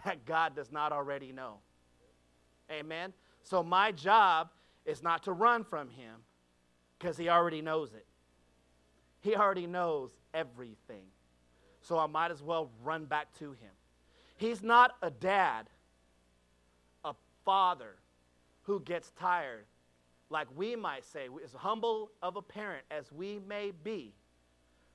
that 0.04 0.24
God 0.24 0.54
does 0.54 0.72
not 0.72 0.92
already 0.92 1.32
know. 1.32 1.58
Amen. 2.70 3.12
So 3.42 3.62
my 3.62 3.92
job 3.92 4.50
is 4.84 5.02
not 5.02 5.22
to 5.24 5.32
run 5.32 5.64
from 5.64 5.88
him 5.90 6.14
because 6.98 7.16
he 7.16 7.28
already 7.28 7.62
knows 7.62 7.92
it. 7.92 8.06
He 9.20 9.36
already 9.36 9.66
knows 9.66 10.10
everything. 10.34 11.06
So 11.82 11.98
I 11.98 12.06
might 12.06 12.30
as 12.30 12.42
well 12.42 12.70
run 12.82 13.04
back 13.04 13.32
to 13.38 13.50
him. 13.50 13.70
He's 14.36 14.62
not 14.62 14.96
a 15.02 15.10
dad, 15.10 15.68
a 17.04 17.14
father 17.44 17.96
who 18.62 18.80
gets 18.80 19.12
tired, 19.12 19.66
like 20.30 20.48
we 20.56 20.76
might 20.76 21.04
say, 21.04 21.28
as 21.44 21.52
humble 21.52 22.10
of 22.22 22.36
a 22.36 22.42
parent 22.42 22.84
as 22.90 23.12
we 23.12 23.38
may 23.48 23.72
be. 23.84 24.12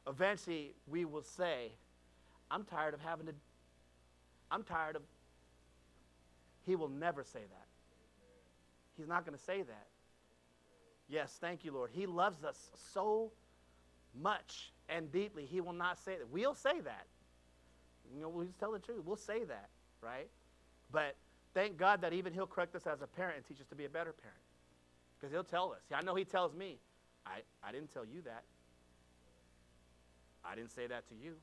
Eventually, 0.08 0.74
we 0.88 1.06
will 1.06 1.24
say, 1.24 1.72
I'm 2.50 2.64
tired 2.66 2.94
of 2.94 3.00
having 3.02 3.28
to, 3.28 3.34
I'm 4.50 4.64
tired 4.64 4.96
of 4.96 5.04
he 6.66 6.76
will 6.76 6.90
never 6.90 7.24
say 7.24 7.40
that. 7.40 7.68
He's 8.98 9.08
not 9.08 9.26
going 9.26 9.38
to 9.38 9.44
say 9.44 9.62
that. 9.64 9.88
Yes, 11.10 11.38
thank 11.42 11.66
you, 11.66 11.72
Lord. 11.72 11.90
He 11.92 12.06
loves 12.06 12.44
us 12.44 12.72
so 12.94 13.32
much 14.20 14.72
and 14.88 15.12
deeply. 15.12 15.46
He 15.46 15.60
will 15.62 15.74
not 15.74 15.98
say 15.98 16.18
that. 16.18 16.30
We'll 16.30 16.54
say 16.54 16.80
that. 16.82 17.08
You 18.14 18.22
know, 18.22 18.30
we'll 18.30 18.48
tell 18.60 18.72
the 18.72 18.80
truth. 18.80 19.02
We'll 19.06 19.16
say 19.16 19.44
that, 19.46 19.70
right? 20.02 20.28
But 20.92 21.16
thank 21.54 21.78
God 21.78 22.02
that 22.02 22.14
even 22.14 22.34
He'll 22.34 22.48
correct 22.48 22.76
us 22.76 22.86
as 22.86 23.02
a 23.02 23.08
parent 23.08 23.38
and 23.38 23.46
teach 23.46 23.60
us 23.60 23.68
to 23.68 23.76
be 23.76 23.86
a 23.86 23.90
better 23.90 24.14
parent. 24.14 24.40
Because 25.22 25.32
He'll 25.32 25.44
tell 25.44 25.72
us. 25.72 25.82
Yeah, 25.92 25.98
I 25.98 26.02
know 26.02 26.16
He 26.16 26.26
tells 26.26 26.56
me, 26.56 26.80
I, 27.26 27.42
I 27.64 27.72
didn't 27.72 27.94
tell 27.94 28.06
you 28.06 28.22
that. 28.24 28.44
I 30.44 30.56
didn't 30.56 30.72
say 30.72 30.88
that 30.88 31.08
to 31.10 31.16
you. 31.16 31.36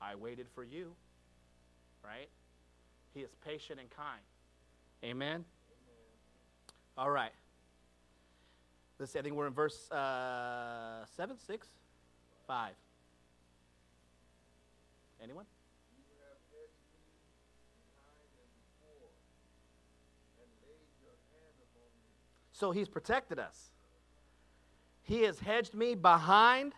I 0.00 0.14
waited 0.14 0.46
for 0.54 0.62
you, 0.62 0.92
right? 2.04 2.28
He 3.12 3.20
is 3.20 3.30
patient 3.44 3.80
and 3.80 3.90
kind. 3.90 4.20
Amen? 5.02 5.28
Amen. 5.28 5.44
All 6.96 7.10
right. 7.10 7.32
Let's 8.98 9.12
see, 9.12 9.18
I 9.18 9.22
think 9.22 9.34
we're 9.34 9.46
in 9.46 9.52
verse 9.52 9.90
uh, 9.90 11.04
7, 11.16 11.36
6, 11.38 11.66
5. 12.46 12.72
Anyone? 15.22 15.44
So 22.60 22.72
he's 22.72 22.88
protected 22.88 23.38
us. 23.38 23.70
He 25.02 25.22
has 25.22 25.40
hedged 25.40 25.72
me 25.72 25.94
behind 25.94 26.74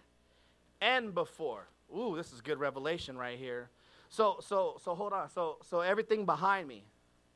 and 0.80 1.12
before. 1.12 1.66
Ooh, 1.92 2.14
this 2.16 2.32
is 2.32 2.40
good 2.40 2.60
revelation 2.60 3.18
right 3.18 3.36
here. 3.36 3.68
So 4.08 4.36
so 4.40 4.78
so 4.82 4.94
hold 4.94 5.12
on. 5.12 5.28
So 5.28 5.56
so 5.68 5.80
everything 5.80 6.24
behind 6.24 6.68
me, 6.68 6.84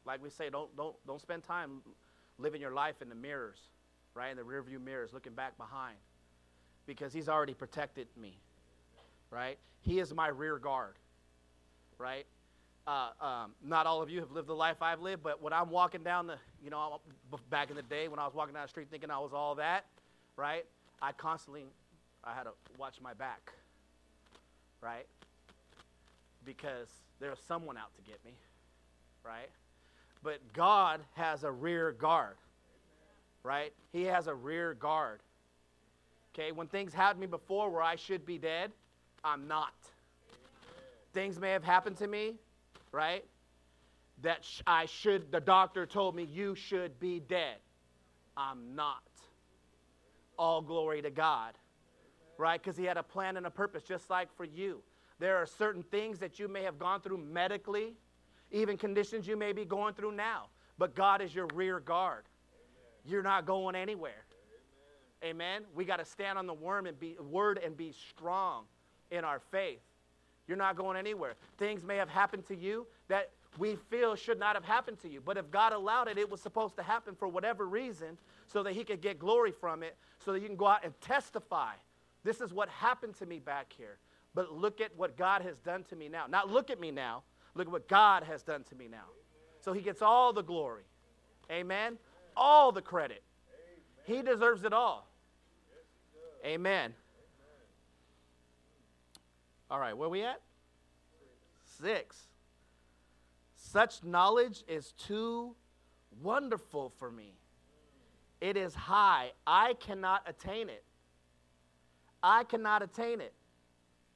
like 0.07 0.23
we 0.23 0.31
say, 0.31 0.49
don't 0.49 0.75
don't 0.76 0.95
don't 1.09 1.21
spend 1.21 1.43
time 1.43 1.81
living 2.38 2.61
your 2.61 2.71
life 2.71 3.03
in 3.03 3.09
the 3.09 3.17
mirrors, 3.17 3.59
right? 4.15 4.31
In 4.31 4.37
the 4.37 4.45
rearview 4.45 4.81
mirrors, 4.81 5.12
looking 5.12 5.35
back 5.35 5.59
behind. 5.59 5.97
Because 6.87 7.12
he's 7.12 7.29
already 7.29 7.55
protected 7.55 8.07
me. 8.17 8.38
Right? 9.29 9.59
He 9.81 9.99
is 9.99 10.15
my 10.15 10.29
rear 10.29 10.59
guard. 10.61 10.95
Right? 11.99 12.26
Uh, 12.87 13.09
um, 13.21 13.55
not 13.65 13.87
all 13.87 14.03
of 14.03 14.09
you 14.09 14.21
have 14.21 14.31
lived 14.31 14.47
the 14.47 14.55
life 14.55 14.81
I've 14.81 15.00
lived, 15.00 15.25
but 15.25 15.43
when 15.43 15.53
I'm 15.53 15.71
walking 15.71 16.05
down 16.05 16.29
the, 16.29 16.37
you 16.66 16.70
know, 16.70 17.00
back 17.49 17.70
in 17.70 17.76
the 17.76 17.82
day 17.82 18.08
when 18.08 18.18
I 18.18 18.26
was 18.26 18.35
walking 18.35 18.52
down 18.52 18.64
the 18.64 18.68
street 18.68 18.88
thinking 18.90 19.11
I 19.11 19.18
was 19.18 19.32
all 19.32 19.54
that, 19.54 19.87
right? 20.37 20.66
I 21.00 21.12
constantly, 21.12 21.64
I 22.23 22.35
had 22.35 22.42
to 22.42 22.52
watch 22.78 22.96
my 23.02 23.14
back, 23.14 23.52
right? 24.82 25.06
because 26.46 26.88
there's 27.20 27.40
someone 27.46 27.76
out 27.76 27.94
to 27.96 28.02
get 28.11 28.25
me, 28.25 28.32
right? 29.23 29.50
But 30.23 30.40
God 30.54 31.00
has 31.14 31.44
a 31.44 31.50
rear 31.50 31.92
guard, 31.92 32.37
right? 33.42 33.73
He 33.92 34.04
has 34.04 34.28
a 34.28 34.35
rear 34.35 34.73
guard. 34.73 35.20
Okay, 36.35 36.52
when 36.52 36.68
things 36.68 36.94
happened 36.94 37.20
to 37.23 37.26
me 37.26 37.30
before 37.30 37.68
where 37.68 37.82
I 37.82 37.96
should 37.96 38.25
be 38.25 38.38
dead, 38.38 38.70
I'm 39.25 39.49
not. 39.49 39.75
Things 41.12 41.38
may 41.38 41.50
have 41.50 41.64
happened 41.64 41.96
to 41.99 42.06
me, 42.06 42.35
right? 42.92 43.25
That 44.23 44.46
I 44.66 44.87
should, 44.87 45.30
the 45.30 45.40
doctor 45.40 45.87
told 45.87 46.16
me 46.16 46.25
you 46.25 46.54
should 46.54 46.99
be 46.99 47.20
dead. 47.20 47.56
I'm 48.37 48.75
not. 48.75 49.02
All 50.38 50.61
glory 50.62 51.02
to 51.02 51.11
God, 51.11 51.54
right? 52.38 52.61
Because 52.61 52.76
He 52.76 52.85
had 52.85 52.96
a 52.96 53.02
plan 53.02 53.37
and 53.37 53.46
a 53.46 53.50
purpose, 53.50 53.82
just 53.82 54.11
like 54.11 54.35
for 54.37 54.44
you. 54.44 54.82
There 55.18 55.37
are 55.37 55.46
certain 55.46 55.82
things 55.82 56.18
that 56.18 56.38
you 56.38 56.49
may 56.49 56.62
have 56.62 56.78
gone 56.78 57.00
through 57.00 57.18
medically, 57.18 57.94
even 58.52 58.76
conditions 58.76 59.26
you 59.26 59.37
may 59.37 59.52
be 59.52 59.64
going 59.64 59.94
through 59.94 60.12
now. 60.12 60.46
But 60.78 60.94
God 60.94 61.23
is 61.23 61.35
your 61.35 61.49
rear 61.54 61.80
guard. 61.80 62.25
You're 63.04 63.23
not 63.23 63.46
going 63.46 63.75
anywhere. 63.75 64.25
Amen. 65.25 65.62
We 65.75 65.85
got 65.85 65.96
to 65.96 66.04
stand 66.04 66.38
on 66.38 66.46
the 66.46 66.54
word 66.54 66.87
and 66.87 66.99
be 66.99 67.16
word 67.18 67.58
and 67.64 67.76
be 67.76 67.92
strong 67.92 68.64
in 69.11 69.25
our 69.25 69.40
faith. 69.50 69.80
You're 70.46 70.58
not 70.58 70.76
going 70.76 70.96
anywhere. 70.96 71.35
Things 71.58 71.82
may 71.82 71.96
have 71.96 72.08
happened 72.08 72.46
to 72.46 72.56
you 72.56 72.87
that 73.08 73.30
we 73.59 73.77
feel 73.91 74.15
should 74.17 74.39
not 74.39 74.55
have 74.55 74.65
happened 74.65 75.01
to 75.01 75.09
you. 75.09 75.21
But 75.21 75.37
if 75.37 75.51
God 75.51 75.73
allowed 75.73 76.09
it, 76.09 76.19
it 76.19 76.31
was 76.31 76.41
supposed 76.41 76.77
to 76.77 76.83
happen 76.83 77.15
for 77.15 77.29
whatever 77.29 77.67
reason 77.67 78.19
so 78.47 78.63
that 78.63 78.73
He 78.73 78.85
could 78.85 79.01
get 79.01 79.19
glory 79.19 79.53
from 79.53 79.83
it, 79.83 79.97
so 80.19 80.33
that 80.33 80.41
you 80.41 80.47
can 80.47 80.57
go 80.57 80.67
out 80.67 80.85
and 80.85 80.99
testify. 81.01 81.73
This 82.25 82.41
is 82.41 82.53
what 82.53 82.69
happened 82.69 83.17
to 83.19 83.27
me 83.27 83.39
back 83.39 83.73
here 83.77 83.99
but 84.37 84.53
look 84.53 84.83
at 84.83 84.95
what 84.97 85.17
God 85.17 85.41
has 85.43 85.57
done 85.61 85.83
to 85.85 85.97
me 85.97 86.11
now. 86.11 86.27
Not 86.29 86.51
look 86.51 86.69
at 86.71 86.79
me 86.79 86.91
now, 86.91 87.23
look 87.55 87.67
at 87.67 87.73
what 87.73 87.89
God 87.89 88.23
has 88.23 88.43
done 88.43 88.63
to 88.65 88.75
me 88.75 88.87
now. 88.87 89.07
So 89.61 89.73
he 89.73 89.81
gets 89.81 90.03
all 90.03 90.35
the 90.35 90.43
glory. 90.43 90.85
Amen? 91.51 91.97
All 92.37 92.71
the 92.71 92.83
credit. 92.83 93.23
He 94.05 94.21
deserves 94.21 94.63
it 94.63 94.75
all. 94.75 95.09
Amen. 96.45 96.93
All 99.71 99.81
right, 99.81 99.97
where 99.97 100.11
we 100.11 100.23
at? 100.23 100.43
Six. 101.83 102.17
Such 103.76 104.02
knowledge 104.02 104.64
is 104.68 104.92
too 104.92 105.54
wonderful 106.23 106.95
for 106.97 107.11
me. 107.11 107.35
It 108.40 108.56
is 108.56 108.75
high. 108.75 109.33
I 109.47 109.75
cannot 109.75 110.23
attain 110.26 110.71
it. 110.71 110.83
I 112.23 112.45
cannot 112.45 112.80
attain 112.80 113.21
it. 113.21 113.35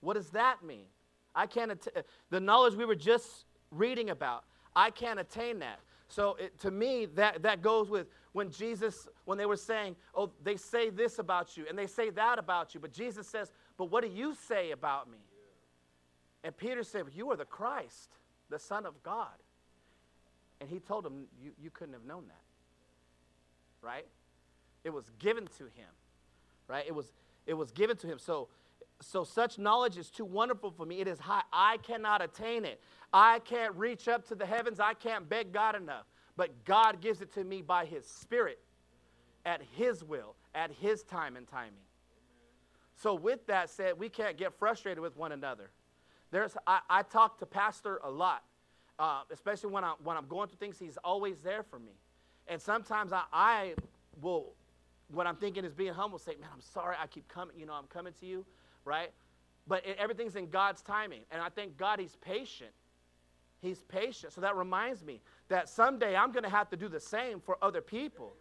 What 0.00 0.14
does 0.14 0.31
that 0.31 0.64
mean? 0.64 0.87
I 1.35 1.47
can't 1.47 1.73
att- 1.73 2.07
the 2.31 2.40
knowledge 2.40 2.75
we 2.75 2.87
were 2.87 2.95
just 2.95 3.45
reading 3.71 4.09
about. 4.09 4.45
I 4.75 4.88
can't 4.88 5.21
attain 5.21 5.59
that. 5.59 5.81
So 6.09 6.37
it, 6.40 6.59
to 6.61 6.71
me, 6.71 7.05
that, 7.17 7.43
that 7.43 7.61
goes 7.61 7.90
with 7.90 8.07
when 8.33 8.50
Jesus, 8.50 9.09
when 9.26 9.37
they 9.37 9.45
were 9.45 9.59
saying, 9.59 9.95
oh, 10.14 10.31
they 10.43 10.57
say 10.57 10.88
this 10.88 11.19
about 11.19 11.59
you 11.59 11.67
and 11.69 11.79
they 11.79 11.87
say 11.87 12.09
that 12.09 12.38
about 12.38 12.73
you. 12.73 12.81
But 12.81 12.95
Jesus 12.95 13.26
says, 13.26 13.52
but 13.76 13.90
what 13.90 14.05
do 14.05 14.09
you 14.09 14.35
say 14.35 14.71
about 14.71 15.11
me? 15.11 15.19
And 16.45 16.57
Peter 16.57 16.83
said, 16.83 17.05
you 17.14 17.31
are 17.31 17.37
the 17.37 17.45
Christ, 17.45 18.09
the 18.49 18.59
Son 18.59 18.87
of 18.87 19.02
God. 19.02 19.29
And 20.61 20.69
he 20.69 20.79
told 20.79 21.07
him, 21.07 21.26
you, 21.43 21.52
you 21.61 21.71
couldn't 21.71 21.95
have 21.95 22.05
known 22.05 22.25
that. 22.29 23.87
Right? 23.87 24.07
It 24.85 24.90
was 24.90 25.11
given 25.19 25.47
to 25.59 25.64
him. 25.64 25.88
Right? 26.69 26.85
It 26.87 26.95
was, 26.95 27.12
it 27.47 27.55
was 27.55 27.71
given 27.71 27.97
to 27.99 28.07
him. 28.07 28.19
So, 28.19 28.49
so 29.00 29.25
such 29.25 29.59
knowledge 29.59 29.97
is 29.97 30.11
too 30.11 30.25
wonderful 30.25 30.71
for 30.71 30.85
me. 30.85 31.00
It 31.00 31.09
is 31.09 31.19
high. 31.19 31.43
I 31.52 31.79
cannot 31.79 32.23
attain 32.23 32.64
it. 32.64 32.81
I 33.12 33.38
can't 33.40 33.75
reach 33.75 34.09
up 34.09 34.26
to 34.29 34.35
the 34.35 34.47
heavens. 34.47 34.79
I 34.79 34.95
can't 34.95 35.29
beg 35.29 35.52
God 35.52 35.75
enough. 35.75 36.05
But 36.37 36.64
God 36.64 37.00
gives 37.00 37.21
it 37.21 37.33
to 37.35 37.45
me 37.45 37.62
by 37.62 37.85
His 37.87 38.07
Spirit 38.07 38.59
at 39.45 39.62
His 39.76 40.05
will, 40.05 40.35
at 40.55 40.71
His 40.71 41.02
time 41.02 41.37
and 41.37 41.47
timing. 41.47 41.73
So, 42.97 43.14
with 43.14 43.47
that 43.47 43.71
said, 43.71 43.99
we 43.99 44.11
can't 44.11 44.37
get 44.37 44.52
frustrated 44.59 45.00
with 45.00 45.17
one 45.17 45.33
another. 45.33 45.71
There's, 46.31 46.57
I, 46.67 46.81
I 46.88 47.02
talk 47.02 47.38
to 47.38 47.47
Pastor 47.47 48.00
a 48.05 48.11
lot, 48.11 48.45
uh, 49.00 49.23
especially 49.30 49.71
when, 49.71 49.83
I, 49.83 49.95
when 50.04 50.16
I'm 50.16 50.28
going 50.28 50.49
through 50.49 50.59
things. 50.59 50.78
He's 50.78 50.99
always 50.99 51.38
there 51.40 51.62
for 51.62 51.78
me. 51.78 51.92
And 52.47 52.61
sometimes 52.61 53.12
I, 53.12 53.23
I 53.33 53.75
will, 54.21 54.52
what 55.11 55.26
I'm 55.26 55.37
thinking 55.37 55.64
is 55.64 55.73
being 55.73 55.95
humble, 55.95 56.19
say, 56.19 56.37
Man, 56.38 56.50
I'm 56.52 56.61
sorry 56.61 56.97
I 57.02 57.07
keep 57.07 57.26
coming, 57.26 57.59
you 57.59 57.64
know, 57.64 57.73
I'm 57.73 57.87
coming 57.87 58.12
to 58.21 58.26
you, 58.26 58.45
right? 58.85 59.11
But 59.66 59.87
it, 59.87 59.97
everything's 59.99 60.37
in 60.37 60.50
God's 60.50 60.83
timing. 60.83 61.23
And 61.30 61.40
I 61.40 61.49
thank 61.49 61.78
God 61.78 61.99
He's 61.99 62.16
patient. 62.16 62.71
He's 63.61 63.83
patient. 63.85 64.33
So 64.35 64.42
that 64.42 64.54
reminds 64.57 65.02
me 65.02 65.21
that 65.49 65.69
someday 65.69 66.14
I'm 66.14 66.33
going 66.33 66.45
to 66.45 66.50
have 66.50 66.69
to 66.71 66.76
do 66.76 66.88
the 66.88 67.00
same 67.00 67.40
for 67.40 67.57
other 67.62 67.80
people. 67.80 68.35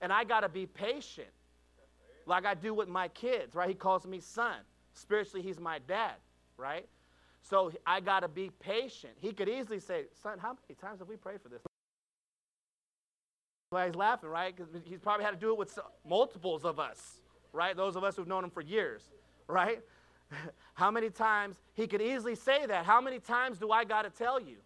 And 0.00 0.12
I 0.12 0.24
got 0.24 0.40
to 0.40 0.48
be 0.48 0.66
patient, 0.66 1.28
like 2.26 2.44
I 2.44 2.54
do 2.54 2.74
with 2.74 2.88
my 2.88 3.08
kids, 3.08 3.54
right? 3.54 3.68
He 3.68 3.74
calls 3.74 4.06
me 4.06 4.20
son. 4.20 4.56
Spiritually, 4.92 5.42
he's 5.42 5.58
my 5.58 5.78
dad, 5.86 6.14
right? 6.56 6.86
So 7.44 7.70
I 7.86 8.00
got 8.00 8.20
to 8.20 8.28
be 8.28 8.50
patient. 8.58 9.12
He 9.20 9.32
could 9.32 9.48
easily 9.48 9.78
say, 9.78 10.04
son, 10.22 10.38
how 10.38 10.56
many 10.68 10.74
times 10.80 11.00
have 11.00 11.08
we 11.08 11.16
prayed 11.16 11.42
for 11.42 11.50
this? 11.50 11.60
Well, 13.70 13.86
he's 13.86 13.94
laughing, 13.94 14.30
right? 14.30 14.54
Because 14.56 14.72
he's 14.84 15.00
probably 15.00 15.24
had 15.24 15.32
to 15.32 15.36
do 15.36 15.52
it 15.52 15.58
with 15.58 15.78
multiples 16.08 16.64
of 16.64 16.80
us, 16.80 17.20
right? 17.52 17.76
Those 17.76 17.96
of 17.96 18.04
us 18.04 18.16
who've 18.16 18.26
known 18.26 18.44
him 18.44 18.50
for 18.50 18.62
years, 18.62 19.02
right? 19.46 19.80
How 20.74 20.90
many 20.90 21.10
times, 21.10 21.56
he 21.74 21.86
could 21.86 22.00
easily 22.00 22.34
say 22.34 22.64
that. 22.64 22.86
How 22.86 23.00
many 23.00 23.18
times 23.18 23.58
do 23.58 23.70
I 23.70 23.84
got 23.84 24.02
to 24.02 24.10
tell 24.10 24.40
you? 24.40 24.56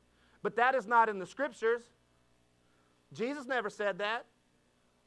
But 0.43 0.55
that 0.57 0.77
is 0.77 0.87
not 0.87 1.09
in 1.09 1.19
the 1.19 1.27
scriptures. 1.27 1.83
Jesus 3.13 3.47
never 3.47 3.71
said 3.71 3.99
that. 3.99 4.25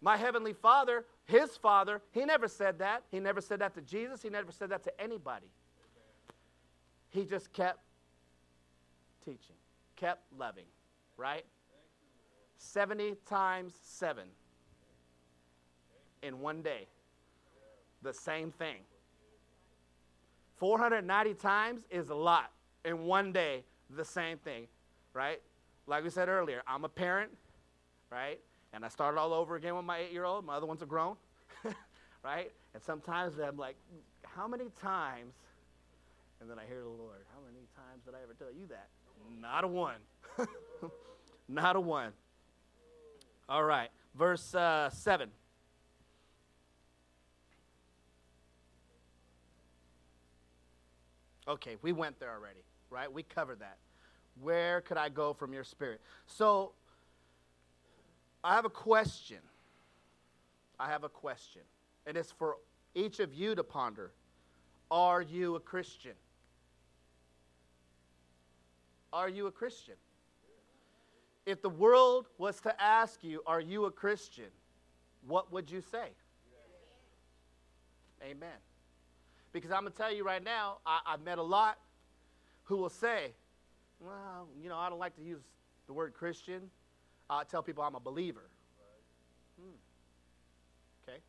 My 0.02 0.18
heavenly 0.18 0.54
Father, 0.54 1.06
his 1.26 1.56
Father, 1.56 2.02
he 2.12 2.26
never 2.26 2.48
said 2.48 2.80
that. 2.80 3.04
He 3.12 3.20
never 3.20 3.40
said 3.40 3.60
that 3.60 3.76
to 3.76 3.82
Jesus. 3.82 4.22
He 4.22 4.30
never 4.30 4.52
said 4.52 4.70
that 4.70 4.84
to 4.84 5.02
anybody. 5.02 5.48
He 7.12 7.26
just 7.26 7.54
kept 7.54 7.80
teaching, 9.24 9.56
kept 9.96 10.24
loving, 10.38 10.66
right? 11.18 11.46
70 12.58 13.16
times 13.28 13.74
7 13.84 14.24
in 16.24 16.40
one 16.40 16.62
day. 16.62 16.88
The 18.02 18.14
same 18.14 18.52
thing. 18.52 18.78
490 20.58 21.34
times 21.36 21.82
is 21.90 22.10
a 22.10 22.16
lot. 22.16 22.52
In 22.86 23.06
one 23.06 23.32
day, 23.32 23.64
the 23.90 24.06
same 24.06 24.38
thing, 24.38 24.68
right? 25.14 25.42
Like 25.88 26.04
we 26.04 26.10
said 26.10 26.30
earlier, 26.30 26.64
I'm 26.68 26.86
a 26.86 26.90
parent, 26.90 27.32
right? 28.12 28.40
And 28.74 28.86
I 28.86 28.88
started 28.88 29.20
all 29.20 29.34
over 29.34 29.56
again 29.56 29.76
with 29.76 29.86
my 29.86 30.00
eight 30.00 30.12
year 30.12 30.24
old. 30.24 30.46
My 30.46 30.56
other 30.56 30.66
ones 30.66 30.82
are 30.82 30.88
grown, 30.88 31.16
right? 32.24 32.52
And 32.74 32.82
sometimes 32.82 33.38
I'm 33.38 33.58
like, 33.58 33.76
how 34.24 34.48
many 34.48 34.66
times? 34.82 35.34
And 36.42 36.50
then 36.50 36.58
I 36.58 36.66
hear 36.66 36.82
the 36.82 36.90
Lord, 36.90 37.20
how 37.34 37.40
many 37.46 37.68
times 37.76 38.04
did 38.04 38.16
I 38.16 38.24
ever 38.24 38.34
tell 38.34 38.52
you 38.52 38.66
that? 38.68 38.90
Not 39.40 39.64
a 39.64 39.68
one. 39.68 40.00
Not 41.48 41.76
a 41.76 41.80
one. 41.80 42.14
All 43.48 43.64
right, 43.64 43.90
verse 44.16 44.56
uh, 44.56 44.90
7. 44.90 45.30
Okay, 51.48 51.76
we 51.84 51.92
went 51.92 52.20
there 52.20 52.32
already, 52.32 52.64
right? 52.90 53.12
We 53.12 53.24
covered 53.24 53.60
that. 53.60 53.78
Where 54.40 54.82
could 54.82 54.98
I 54.98 55.10
go 55.10 55.34
from 55.34 55.54
your 55.54 55.64
spirit? 55.64 56.02
So, 56.26 56.72
I 58.44 58.56
have 58.56 58.66
a 58.66 58.70
question. 58.70 59.40
I 60.80 60.88
have 60.88 61.04
a 61.04 61.10
question. 61.10 61.62
And 62.08 62.18
it's 62.18 62.32
for 62.32 62.58
each 62.96 63.20
of 63.20 63.34
you 63.34 63.54
to 63.54 63.64
ponder. 63.64 64.12
Are 64.90 65.22
you 65.22 65.56
a 65.56 65.60
Christian? 65.60 66.14
Are 69.14 69.30
you 69.30 69.48
a 69.48 69.52
Christian? 69.52 69.96
If 71.46 71.62
the 71.62 71.70
world 71.70 72.28
was 72.38 72.62
to 72.62 72.82
ask 72.82 73.24
you, 73.24 73.42
Are 73.46 73.62
you 73.62 73.86
a 73.86 73.92
Christian? 73.92 74.52
What 75.28 75.52
would 75.52 75.70
you 75.70 75.82
say? 75.82 76.10
Amen. 78.24 78.50
Because 79.54 79.72
I'm 79.72 79.82
going 79.82 79.92
to 79.92 79.98
tell 79.98 80.14
you 80.14 80.24
right 80.24 80.44
now, 80.44 80.78
I, 80.86 81.00
have 81.06 81.24
met 81.24 81.38
a 81.38 81.44
lot 81.44 81.78
who 82.64 82.78
will 82.78 82.90
say, 82.90 83.34
well, 84.00 84.48
you 84.62 84.70
know, 84.70 84.78
I 84.78 84.90
don't 84.90 85.00
like 85.00 85.16
to 85.18 85.24
use 85.24 85.42
the 85.88 85.94
word 85.94 86.14
Christian. 86.14 86.62
I 87.30 87.44
tell 87.44 87.62
people 87.62 87.84
I'm 87.84 87.96
a 87.96 88.00
believer. 88.00 88.50
Right. 88.80 89.66
Hmm. 89.66 91.10
Okay. 91.10 91.20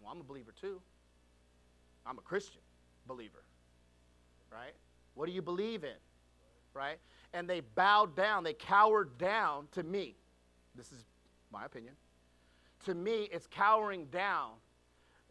Well, 0.00 0.12
I'm 0.12 0.20
a 0.20 0.24
believer 0.24 0.52
too. 0.60 0.80
I'm 2.06 2.18
a 2.18 2.22
Christian 2.22 2.60
believer. 3.06 3.42
Right? 4.52 4.74
What 5.14 5.26
do 5.26 5.32
you 5.32 5.42
believe 5.42 5.84
in? 5.84 5.96
Right? 6.74 6.98
And 7.32 7.48
they 7.48 7.60
bowed 7.60 8.16
down, 8.16 8.44
they 8.44 8.54
cowered 8.54 9.16
down 9.18 9.68
to 9.72 9.82
me. 9.82 10.16
This 10.74 10.92
is 10.92 11.04
my 11.52 11.64
opinion. 11.64 11.94
To 12.86 12.94
me, 12.94 13.28
it's 13.32 13.46
cowering 13.46 14.06
down 14.06 14.50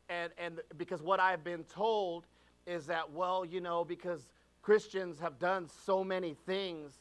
and, 0.10 0.32
and 0.38 0.60
because 0.78 1.02
what 1.02 1.20
I've 1.20 1.44
been 1.44 1.64
told 1.64 2.26
is 2.66 2.86
that, 2.88 3.12
well, 3.12 3.46
you 3.46 3.62
know, 3.62 3.84
because 3.84 4.28
Christians 4.62 5.20
have 5.20 5.40
done 5.40 5.68
so 5.86 6.04
many 6.04 6.36
things 6.46 6.94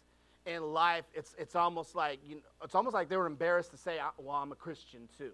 in 0.46 0.62
life, 0.62 1.04
it's, 1.14 1.34
it's 1.38 1.54
almost 1.54 1.94
like, 1.94 2.18
you 2.26 2.36
know, 2.36 2.42
it's 2.64 2.74
almost 2.74 2.94
like 2.94 3.08
they 3.08 3.16
were 3.16 3.26
embarrassed 3.26 3.70
to 3.70 3.76
say, 3.76 3.98
well, 4.18 4.36
I'm 4.36 4.52
a 4.52 4.56
Christian 4.56 5.08
too, 5.16 5.32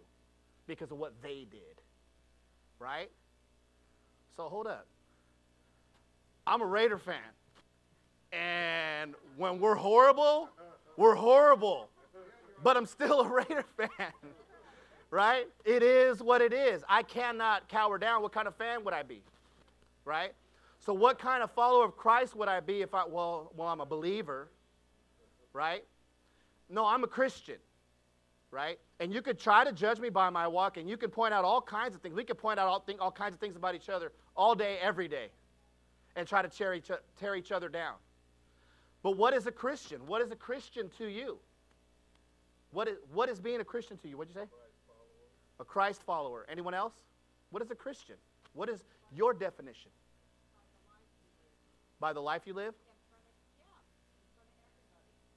because 0.66 0.90
of 0.90 0.98
what 0.98 1.14
they 1.22 1.46
did, 1.50 1.80
right? 2.78 3.10
So 4.36 4.44
hold 4.44 4.66
up. 4.66 4.86
I'm 6.46 6.62
a 6.62 6.66
Raider 6.66 6.98
fan. 6.98 7.16
And 8.32 9.14
when 9.36 9.58
we're 9.60 9.74
horrible, 9.74 10.50
we're 10.96 11.14
horrible. 11.14 11.88
But 12.62 12.76
I'm 12.76 12.86
still 12.86 13.20
a 13.20 13.28
Raider 13.32 13.64
fan 13.76 14.12
right? 15.10 15.46
It 15.64 15.82
is 15.82 16.22
what 16.22 16.40
it 16.40 16.52
is. 16.52 16.82
I 16.88 17.02
cannot 17.02 17.68
cower 17.68 17.98
down. 17.98 18.22
What 18.22 18.32
kind 18.32 18.48
of 18.48 18.54
fan 18.56 18.84
would 18.84 18.94
I 18.94 19.02
be? 19.02 19.22
Right? 20.04 20.32
So 20.78 20.92
what 20.92 21.18
kind 21.18 21.42
of 21.42 21.50
follower 21.50 21.84
of 21.84 21.96
Christ 21.96 22.36
would 22.36 22.48
I 22.48 22.60
be 22.60 22.82
if 22.82 22.94
I 22.94 23.04
well, 23.04 23.52
well 23.56 23.68
I'm 23.68 23.80
a 23.80 23.86
believer, 23.86 24.48
right? 25.52 25.84
No, 26.70 26.86
I'm 26.86 27.04
a 27.04 27.08
Christian. 27.08 27.56
Right? 28.50 28.78
And 28.98 29.12
you 29.12 29.20
could 29.20 29.38
try 29.38 29.64
to 29.64 29.72
judge 29.72 30.00
me 30.00 30.08
by 30.08 30.30
my 30.30 30.46
walk, 30.46 30.78
and 30.78 30.88
you 30.88 30.96
can 30.96 31.10
point 31.10 31.34
out 31.34 31.44
all 31.44 31.60
kinds 31.60 31.94
of 31.94 32.00
things. 32.00 32.14
We 32.14 32.24
could 32.24 32.38
point 32.38 32.58
out 32.58 32.66
all, 32.66 32.84
all 32.98 33.12
kinds 33.12 33.34
of 33.34 33.40
things 33.40 33.56
about 33.56 33.74
each 33.74 33.90
other 33.90 34.10
all 34.34 34.54
day, 34.54 34.78
every 34.80 35.06
day, 35.06 35.28
and 36.16 36.26
try 36.26 36.40
to 36.40 36.48
tear 36.48 36.72
each, 36.72 36.90
tear 37.20 37.34
each 37.34 37.52
other 37.52 37.68
down. 37.68 37.96
But 39.08 39.16
what 39.16 39.32
is 39.32 39.46
a 39.46 39.50
Christian? 39.50 40.06
What 40.06 40.20
is 40.20 40.30
a 40.32 40.36
Christian 40.36 40.90
to 40.98 41.06
you? 41.06 41.38
What 42.72 42.88
is, 42.88 42.98
what 43.10 43.30
is 43.30 43.40
being 43.40 43.58
a 43.58 43.64
Christian 43.64 43.96
to 44.02 44.06
you? 44.06 44.18
What'd 44.18 44.34
you 44.34 44.38
say? 44.38 44.46
A 45.60 45.64
Christ 45.64 46.02
follower. 46.02 46.44
Anyone 46.46 46.74
else? 46.74 46.92
What 47.48 47.62
is 47.62 47.70
a 47.70 47.74
Christian? 47.74 48.16
What 48.52 48.68
is 48.68 48.84
your 49.16 49.32
definition? 49.32 49.90
By 51.98 52.12
the 52.12 52.20
life 52.20 52.42
you 52.44 52.52
live? 52.52 52.74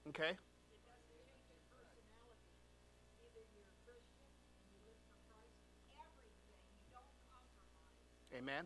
Okay. 0.09 0.31
Amen. 8.37 8.65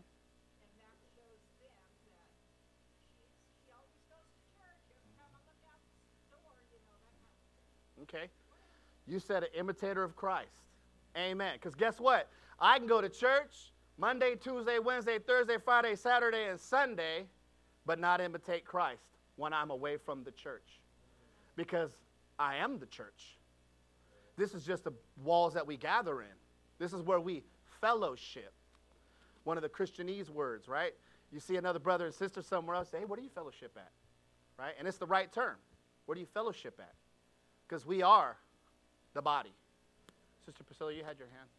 Okay. 8.06 8.28
You 9.08 9.20
said 9.20 9.44
an 9.44 9.50
imitator 9.58 10.04
of 10.04 10.16
Christ. 10.16 10.50
Amen. 11.18 11.54
Because 11.54 11.76
guess 11.76 12.00
what? 12.00 12.30
I 12.60 12.78
can 12.78 12.88
go 12.88 13.02
to 13.02 13.10
church 13.10 13.72
Monday, 13.98 14.36
Tuesday, 14.36 14.80
Wednesday, 14.80 15.20
Thursday, 15.20 15.58
Friday, 15.64 15.96
Saturday, 15.96 16.50
and 16.50 16.60
Sunday, 16.60 17.26
but 17.86 18.00
not 18.00 18.22
imitate 18.22 18.66
Christ 18.66 19.04
when 19.36 19.54
I'm 19.54 19.70
away 19.70 19.98
from 19.98 20.24
the 20.24 20.32
church. 20.32 20.80
Because 21.56 21.92
I 22.38 22.58
am 22.58 22.80
the 22.80 22.86
church. 22.86 23.38
This 24.38 24.54
is 24.54 24.66
just 24.66 24.84
the 24.84 24.94
walls 25.24 25.54
that 25.54 25.66
we 25.66 25.78
gather 25.78 26.22
in. 26.22 26.28
This 26.78 26.94
is 26.94 27.02
where 27.02 27.20
we 27.20 27.44
fellowship. 27.80 28.52
One 29.46 29.58
of 29.58 29.64
the 29.64 29.70
Christianese 29.70 30.30
words, 30.30 30.68
right? 30.68 30.94
You 31.32 31.40
see 31.40 31.56
another 31.56 31.80
brother 31.80 32.06
and 32.06 32.14
sister 32.14 32.42
somewhere 32.42 32.76
else, 32.76 32.90
say, 32.90 33.00
hey, 33.00 33.06
what 33.06 33.18
do 33.18 33.24
you 33.24 33.30
fellowship 33.30 33.72
at? 33.78 33.92
Right? 34.60 34.74
And 34.78 34.88
it's 34.88 34.98
the 34.98 35.06
right 35.06 35.32
term. 35.32 35.56
Where 36.06 36.16
do 36.16 36.22
you 36.22 36.28
fellowship 36.34 36.76
at? 36.80 36.94
Because 37.68 37.86
we 37.86 38.02
are 38.02 38.38
the 39.14 39.22
body. 39.22 39.54
Sister 40.46 40.64
Priscilla, 40.64 40.94
you 40.94 41.04
had 41.04 41.18
your 41.18 41.28
hand. 41.30 41.50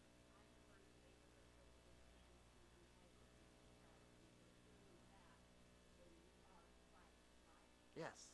Yes. 7.97 8.27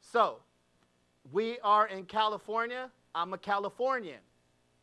So, 0.00 0.38
we 1.32 1.58
are 1.62 1.86
in 1.88 2.04
California. 2.04 2.90
I'm 3.14 3.32
a 3.32 3.38
Californian, 3.38 4.20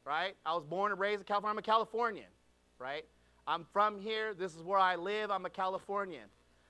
right? 0.05 0.35
I 0.45 0.53
was 0.53 0.63
born 0.63 0.91
and 0.91 0.99
raised 0.99 1.21
in 1.21 1.25
California. 1.25 1.51
I'm 1.51 1.57
a 1.57 1.61
Californian, 1.61 2.27
right? 2.77 3.05
I'm 3.47 3.65
from 3.71 3.99
here. 3.99 4.33
This 4.33 4.53
is 4.53 4.61
where 4.61 4.79
I 4.79 4.95
live. 4.95 5.31
I'm 5.31 5.45
a 5.45 5.49
Californian, 5.49 6.25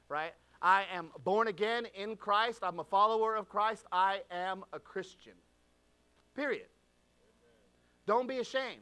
right? 0.08 0.34
I 0.62 0.86
am 0.93 1.12
born 1.24 1.48
again 1.48 1.88
in 1.96 2.15
Christ. 2.15 2.60
I'm 2.63 2.80
a 2.80 2.84
follower 2.84 3.36
of 3.36 3.50
Christ. 3.50 3.86
I 3.91 4.22
am 4.32 4.63
a 4.74 4.80
Christian. 4.80 5.34
Period. 6.36 6.67
Don't 8.06 8.28
be 8.28 8.39
ashamed. 8.39 8.82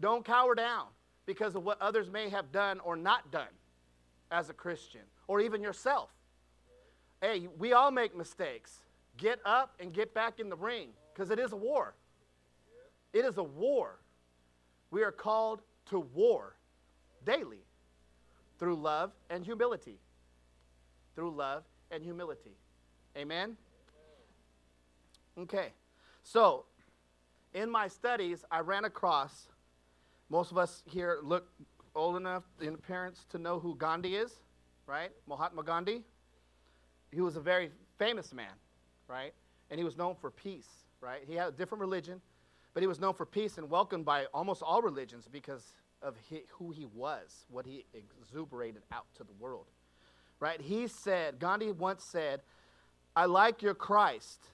Don't 0.00 0.24
cower 0.24 0.54
down 0.54 0.86
because 1.26 1.54
of 1.54 1.64
what 1.64 1.80
others 1.80 2.10
may 2.10 2.28
have 2.28 2.50
done 2.50 2.80
or 2.80 2.96
not 2.96 3.30
done 3.30 3.52
as 4.30 4.48
a 4.48 4.52
Christian, 4.52 5.02
or 5.26 5.40
even 5.40 5.60
yourself. 5.60 6.08
Hey, 7.20 7.48
we 7.58 7.72
all 7.72 7.90
make 7.90 8.16
mistakes. 8.16 8.78
Get 9.16 9.40
up 9.44 9.74
and 9.80 9.92
get 9.92 10.14
back 10.14 10.38
in 10.38 10.48
the 10.48 10.56
ring 10.56 10.90
because 11.12 11.30
it 11.30 11.38
is 11.38 11.52
a 11.52 11.56
war. 11.56 11.94
It 13.12 13.24
is 13.24 13.36
a 13.38 13.42
war. 13.42 13.98
We 14.90 15.02
are 15.02 15.12
called 15.12 15.62
to 15.86 15.98
war 15.98 16.56
daily 17.24 17.64
through 18.58 18.76
love 18.76 19.10
and 19.28 19.44
humility. 19.44 19.98
Through 21.14 21.34
love 21.34 21.64
and 21.90 22.02
humility. 22.02 22.56
Amen? 23.16 23.56
Okay. 25.38 25.72
So, 26.22 26.66
in 27.54 27.70
my 27.70 27.88
studies, 27.88 28.44
I 28.50 28.60
ran 28.60 28.84
across, 28.84 29.48
most 30.28 30.52
of 30.52 30.58
us 30.58 30.82
here 30.86 31.18
look 31.22 31.48
old 31.94 32.16
enough 32.16 32.44
in 32.60 32.74
appearance 32.74 33.26
to 33.30 33.38
know 33.38 33.58
who 33.58 33.74
Gandhi 33.74 34.16
is, 34.16 34.32
right? 34.86 35.10
Mahatma 35.26 35.62
Gandhi. 35.62 36.02
He 37.10 37.20
was 37.20 37.36
a 37.36 37.40
very 37.40 37.70
famous 37.98 38.32
man, 38.32 38.52
right? 39.08 39.32
And 39.70 39.78
he 39.78 39.84
was 39.84 39.96
known 39.96 40.14
for 40.20 40.30
peace, 40.30 40.68
right? 41.00 41.20
He 41.26 41.34
had 41.34 41.48
a 41.48 41.52
different 41.52 41.80
religion, 41.80 42.20
but 42.74 42.82
he 42.82 42.86
was 42.86 43.00
known 43.00 43.14
for 43.14 43.26
peace 43.26 43.58
and 43.58 43.68
welcomed 43.68 44.04
by 44.04 44.26
almost 44.32 44.62
all 44.62 44.82
religions 44.82 45.26
because 45.30 45.72
of 46.02 46.16
he, 46.28 46.42
who 46.50 46.70
he 46.70 46.86
was, 46.86 47.46
what 47.50 47.66
he 47.66 47.84
exuberated 47.94 48.82
out 48.92 49.06
to 49.16 49.24
the 49.24 49.32
world, 49.38 49.66
right? 50.40 50.60
He 50.60 50.88
said, 50.88 51.38
Gandhi 51.38 51.70
once 51.70 52.02
said, 52.02 52.40
I 53.14 53.26
like 53.26 53.62
your 53.62 53.74
Christ. 53.74 54.48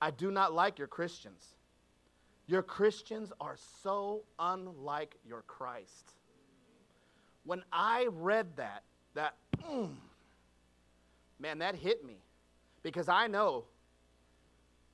I 0.00 0.10
do 0.10 0.30
not 0.30 0.54
like 0.54 0.78
your 0.78 0.88
Christians. 0.88 1.54
Your 2.46 2.62
Christians 2.62 3.30
are 3.40 3.56
so 3.82 4.22
unlike 4.38 5.16
your 5.26 5.42
Christ. 5.42 6.14
When 7.44 7.62
I 7.72 8.08
read 8.10 8.56
that, 8.56 8.82
that, 9.14 9.34
mm, 9.70 9.90
man, 11.38 11.58
that 11.58 11.74
hit 11.74 12.04
me 12.04 12.16
because 12.82 13.08
I 13.08 13.26
know, 13.26 13.64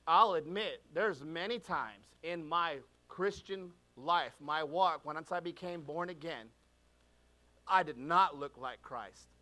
I'll 0.07 0.33
admit, 0.33 0.81
there's 0.93 1.23
many 1.23 1.59
times 1.59 2.05
in 2.23 2.45
my 2.45 2.77
Christian 3.07 3.71
life, 3.95 4.33
my 4.39 4.63
walk, 4.63 5.05
once 5.05 5.31
I 5.31 5.39
became 5.39 5.81
born 5.81 6.09
again, 6.09 6.47
I 7.67 7.83
did 7.83 7.97
not 7.97 8.37
look 8.37 8.57
like 8.57 8.81
Christ. 8.81 9.34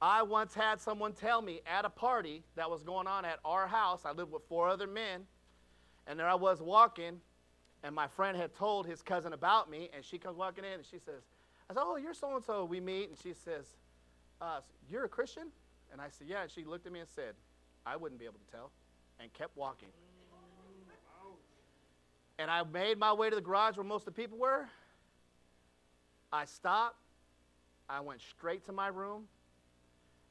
I 0.00 0.22
once 0.22 0.54
had 0.54 0.80
someone 0.80 1.12
tell 1.12 1.42
me 1.42 1.60
at 1.66 1.84
a 1.84 1.90
party 1.90 2.44
that 2.54 2.70
was 2.70 2.82
going 2.82 3.06
on 3.08 3.24
at 3.24 3.40
our 3.44 3.66
house, 3.66 4.02
I 4.04 4.12
lived 4.12 4.30
with 4.30 4.42
four 4.48 4.68
other 4.68 4.86
men, 4.86 5.26
and 6.06 6.18
there 6.18 6.28
I 6.28 6.36
was 6.36 6.62
walking, 6.62 7.20
and 7.82 7.94
my 7.94 8.06
friend 8.06 8.36
had 8.36 8.54
told 8.54 8.86
his 8.86 9.02
cousin 9.02 9.32
about 9.32 9.68
me, 9.68 9.90
and 9.94 10.04
she 10.04 10.18
comes 10.18 10.36
walking 10.36 10.64
in 10.64 10.74
and 10.74 10.84
she 10.84 10.98
says, 10.98 11.22
I 11.68 11.74
said, 11.74 11.82
Oh, 11.84 11.96
you're 11.96 12.14
so 12.14 12.34
and 12.34 12.44
so. 12.44 12.64
We 12.64 12.80
meet, 12.80 13.08
and 13.08 13.18
she 13.18 13.34
says, 13.34 13.66
uh, 14.40 14.60
You're 14.88 15.04
a 15.04 15.08
Christian? 15.08 15.48
And 15.92 16.00
I 16.00 16.08
said, 16.10 16.28
Yeah. 16.28 16.42
And 16.42 16.50
she 16.50 16.64
looked 16.64 16.86
at 16.86 16.92
me 16.92 17.00
and 17.00 17.08
said, 17.08 17.34
I 17.84 17.96
wouldn't 17.96 18.18
be 18.18 18.24
able 18.24 18.38
to 18.38 18.50
tell, 18.52 18.70
and 19.20 19.32
kept 19.32 19.56
walking. 19.56 19.88
And 22.38 22.50
I 22.50 22.62
made 22.62 22.98
my 22.98 23.12
way 23.12 23.30
to 23.30 23.36
the 23.36 23.42
garage 23.42 23.76
where 23.76 23.84
most 23.84 24.06
of 24.06 24.14
the 24.14 24.22
people 24.22 24.38
were. 24.38 24.68
I 26.32 26.44
stopped. 26.44 26.96
I 27.88 28.00
went 28.00 28.20
straight 28.20 28.64
to 28.66 28.72
my 28.72 28.88
room 28.88 29.24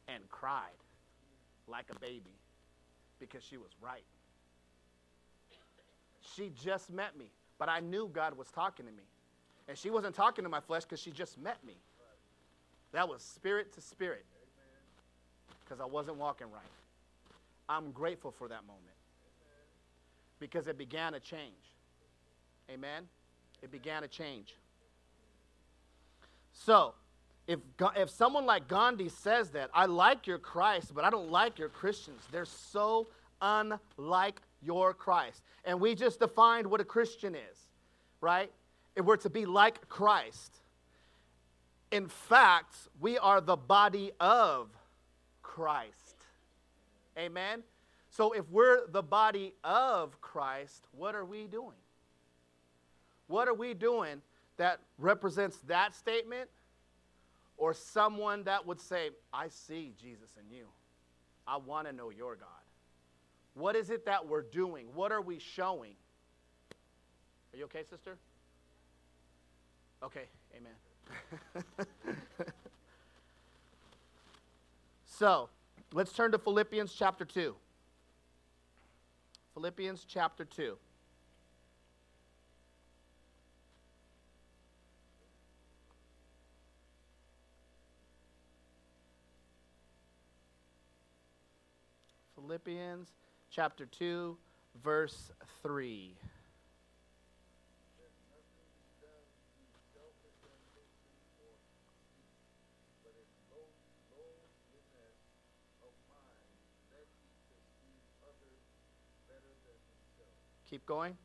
and 0.07 0.27
cried 0.29 0.77
like 1.67 1.85
a 1.95 1.99
baby 1.99 2.35
because 3.19 3.43
she 3.43 3.57
was 3.57 3.71
right. 3.81 4.03
She 6.35 6.51
just 6.63 6.91
met 6.91 7.17
me, 7.17 7.31
but 7.57 7.69
I 7.69 7.79
knew 7.79 8.09
God 8.11 8.37
was 8.37 8.47
talking 8.49 8.85
to 8.85 8.91
me. 8.91 9.03
And 9.67 9.77
she 9.77 9.89
wasn't 9.89 10.15
talking 10.15 10.43
to 10.43 10.49
my 10.49 10.61
flesh 10.61 10.83
because 10.83 11.01
she 11.01 11.11
just 11.11 11.37
met 11.37 11.63
me. 11.65 11.75
That 12.93 13.09
was 13.09 13.21
spirit 13.21 13.73
to 13.73 13.81
spirit 13.81 14.25
because 15.63 15.81
I 15.81 15.85
wasn't 15.85 16.17
walking 16.17 16.47
right. 16.51 16.61
I'm 17.67 17.91
grateful 17.91 18.31
for 18.31 18.47
that 18.47 18.65
moment 18.65 18.83
because 20.39 20.67
it 20.67 20.77
began 20.77 21.13
a 21.13 21.19
change. 21.19 21.73
Amen? 22.69 23.03
It 23.61 23.71
began 23.71 24.03
a 24.03 24.07
change. 24.07 24.55
So, 26.53 26.93
if, 27.47 27.59
if 27.95 28.09
someone 28.09 28.45
like 28.45 28.67
Gandhi 28.67 29.07
says 29.09 29.49
that, 29.51 29.69
I 29.73 29.85
like 29.85 30.27
your 30.27 30.37
Christ, 30.37 30.93
but 30.93 31.05
I 31.05 31.09
don't 31.09 31.31
like 31.31 31.57
your 31.57 31.69
Christians, 31.69 32.21
they're 32.31 32.45
so 32.45 33.07
unlike 33.41 34.41
your 34.61 34.93
Christ. 34.93 35.41
And 35.63 35.79
we 35.79 35.95
just 35.95 36.19
defined 36.19 36.67
what 36.67 36.81
a 36.81 36.85
Christian 36.85 37.35
is, 37.35 37.67
right? 38.19 38.51
If 38.95 39.05
we're 39.05 39.17
to 39.17 39.29
be 39.29 39.45
like 39.45 39.87
Christ. 39.87 40.59
In 41.91 42.09
fact, 42.09 42.75
we 42.99 43.17
are 43.17 43.39
the 43.39 43.55
body 43.55 44.11
of 44.19 44.69
Christ. 45.41 46.15
Amen? 47.17 47.63
So 48.09 48.33
if 48.33 48.49
we're 48.49 48.87
the 48.87 49.03
body 49.03 49.53
of 49.63 50.19
Christ, 50.19 50.87
what 50.91 51.15
are 51.15 51.23
we 51.23 51.47
doing? 51.47 51.77
What 53.27 53.47
are 53.47 53.53
we 53.53 53.73
doing 53.73 54.21
that 54.57 54.79
represents 54.97 55.57
that 55.67 55.95
statement 55.95 56.49
or 57.57 57.73
someone 57.73 58.43
that 58.43 58.65
would 58.65 58.79
say, 58.79 59.09
I 59.33 59.49
see 59.49 59.93
Jesus 59.99 60.29
in 60.39 60.55
you? 60.55 60.65
I 61.47 61.57
want 61.57 61.87
to 61.87 61.93
know 61.93 62.09
your 62.09 62.35
God. 62.35 62.47
What 63.55 63.75
is 63.75 63.89
it 63.89 64.05
that 64.05 64.27
we're 64.27 64.43
doing? 64.43 64.87
What 64.93 65.11
are 65.11 65.21
we 65.21 65.39
showing? 65.39 65.95
Are 67.53 67.57
you 67.57 67.65
okay, 67.65 67.83
sister? 67.89 68.17
Okay, 70.03 70.25
amen. 70.55 71.65
so, 75.05 75.49
let's 75.91 76.13
turn 76.13 76.31
to 76.33 76.37
Philippians 76.37 76.93
chapter 76.93 77.25
2. 77.25 77.55
Philippians 79.55 80.05
chapter 80.07 80.45
2. 80.45 80.77
Philippians 92.47 93.09
chapter 93.51 93.85
2, 93.85 94.37
verse 94.81 95.33
3. 95.63 96.15
Keep 110.69 110.85
going. 110.85 111.17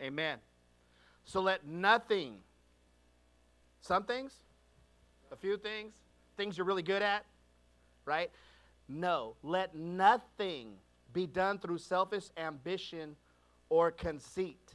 Amen. 0.00 0.38
So 1.24 1.40
let 1.40 1.66
nothing 1.66 2.36
Some 3.80 4.04
things, 4.04 4.32
a 5.30 5.36
few 5.36 5.58
things, 5.58 5.92
things 6.38 6.56
you're 6.56 6.66
really 6.66 6.82
good 6.82 7.02
at, 7.02 7.26
right? 8.06 8.30
No, 8.88 9.36
let 9.42 9.74
nothing 9.74 10.72
be 11.12 11.26
done 11.26 11.58
through 11.58 11.78
selfish 11.78 12.24
ambition 12.38 13.14
or 13.68 13.90
conceit, 13.90 14.74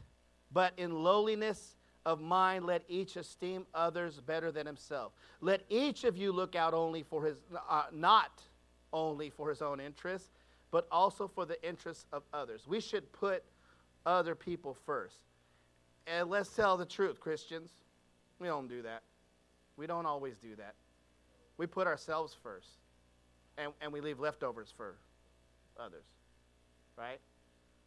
but 0.51 0.73
in 0.77 1.03
lowliness 1.03 1.75
of 2.05 2.21
mind, 2.21 2.65
let 2.65 2.83
each 2.87 3.15
esteem 3.15 3.65
others 3.73 4.19
better 4.19 4.51
than 4.51 4.67
himself. 4.67 5.11
Let 5.41 5.63
each 5.69 6.03
of 6.03 6.15
you 6.15 6.31
look 6.31 6.55
out 6.55 6.75
only 6.75 7.01
for 7.01 7.25
his, 7.25 7.37
uh, 7.67 7.85
not 7.91 8.43
only 8.93 9.31
for 9.31 9.49
his 9.49 9.61
own 9.61 9.79
interests, 9.79 10.29
but 10.69 10.87
also 10.91 11.27
for 11.27 11.45
the 11.45 11.67
interests 11.67 12.05
of 12.13 12.23
others. 12.31 12.67
We 12.67 12.79
should 12.79 13.11
put 13.11 13.43
other 14.05 14.35
people 14.35 14.73
first. 14.85 15.17
And 16.07 16.29
let's 16.29 16.49
tell 16.49 16.77
the 16.77 16.85
truth, 16.85 17.19
Christians. 17.19 17.69
We 18.39 18.47
don't 18.47 18.67
do 18.67 18.81
that. 18.81 19.03
We 19.77 19.87
don't 19.87 20.05
always 20.05 20.37
do 20.37 20.55
that. 20.55 20.75
We 21.57 21.67
put 21.67 21.87
ourselves 21.87 22.35
first, 22.41 22.67
and, 23.57 23.71
and 23.81 23.91
we 23.91 24.01
leave 24.01 24.19
leftovers 24.19 24.73
for 24.75 24.95
others, 25.77 26.05
right? 26.97 27.19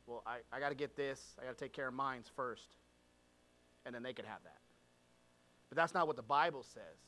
Well, 0.07 0.22
I, 0.27 0.38
I 0.53 0.61
got 0.61 0.68
to 0.68 0.75
get 0.75 0.96
this, 0.96 1.37
I 1.40 1.44
got 1.44 1.57
to 1.57 1.64
take 1.64 1.72
care 1.72 1.88
of 1.88 1.94
mine 1.94 2.22
first, 2.37 2.77
and 3.87 3.94
then 3.94 4.03
they 4.03 4.12
could 4.12 4.25
have 4.27 4.42
that. 4.44 4.59
But 5.68 5.77
that's 5.77 5.94
not 5.94 6.07
what 6.07 6.16
the 6.16 6.22
Bible 6.22 6.62
says. 6.62 6.98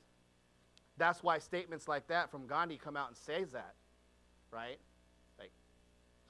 That's 0.97 1.23
why 1.23 1.39
statements 1.39 1.89
like 1.89 2.07
that 2.07 2.31
from 2.31 2.47
Gandhi 2.47 2.79
come 2.79 2.97
out 2.97 3.09
and 3.09 3.17
says 3.17 3.53
that, 3.53 3.75
right? 4.51 4.79
Like, 5.39 5.51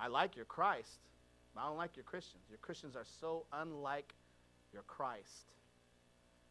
I 0.00 0.08
like 0.08 0.34
your 0.36 0.46
Christ, 0.46 0.98
I 1.56 1.66
don't 1.66 1.76
like 1.76 1.96
your 1.96 2.04
Christians. 2.04 2.42
Your 2.50 2.58
Christians 2.58 2.96
are 2.96 3.06
so 3.20 3.44
unlike 3.52 4.14
your 4.72 4.82
Christ, 4.82 5.52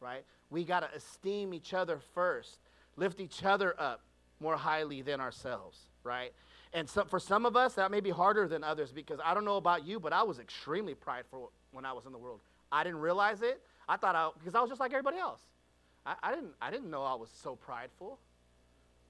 right? 0.00 0.24
We 0.50 0.64
got 0.64 0.80
to 0.80 0.88
esteem 0.96 1.52
each 1.52 1.74
other 1.74 2.00
first, 2.14 2.58
lift 2.96 3.20
each 3.20 3.44
other 3.44 3.74
up 3.78 4.00
more 4.40 4.56
highly 4.56 5.02
than 5.02 5.20
ourselves, 5.20 5.78
right? 6.02 6.32
And 6.72 6.88
so, 6.88 7.04
for 7.04 7.20
some 7.20 7.46
of 7.46 7.56
us, 7.56 7.74
that 7.74 7.90
may 7.90 8.00
be 8.00 8.10
harder 8.10 8.48
than 8.48 8.64
others 8.64 8.92
because 8.92 9.20
I 9.24 9.34
don't 9.34 9.44
know 9.44 9.56
about 9.56 9.86
you, 9.86 10.00
but 10.00 10.12
I 10.12 10.22
was 10.22 10.38
extremely 10.38 10.94
prideful 10.94 11.52
when 11.70 11.84
I 11.84 11.92
was 11.92 12.06
in 12.06 12.12
the 12.12 12.18
world. 12.18 12.40
I 12.72 12.82
didn't 12.82 12.98
realize 13.00 13.42
it. 13.42 13.60
I 13.88 13.96
thought 13.96 14.16
I, 14.16 14.30
because 14.38 14.54
I 14.54 14.60
was 14.60 14.70
just 14.70 14.80
like 14.80 14.92
everybody 14.92 15.18
else. 15.18 15.40
I, 16.04 16.16
I, 16.22 16.34
didn't, 16.34 16.52
I 16.60 16.70
didn't 16.70 16.90
know 16.90 17.04
I 17.04 17.14
was 17.14 17.30
so 17.42 17.54
prideful. 17.54 18.18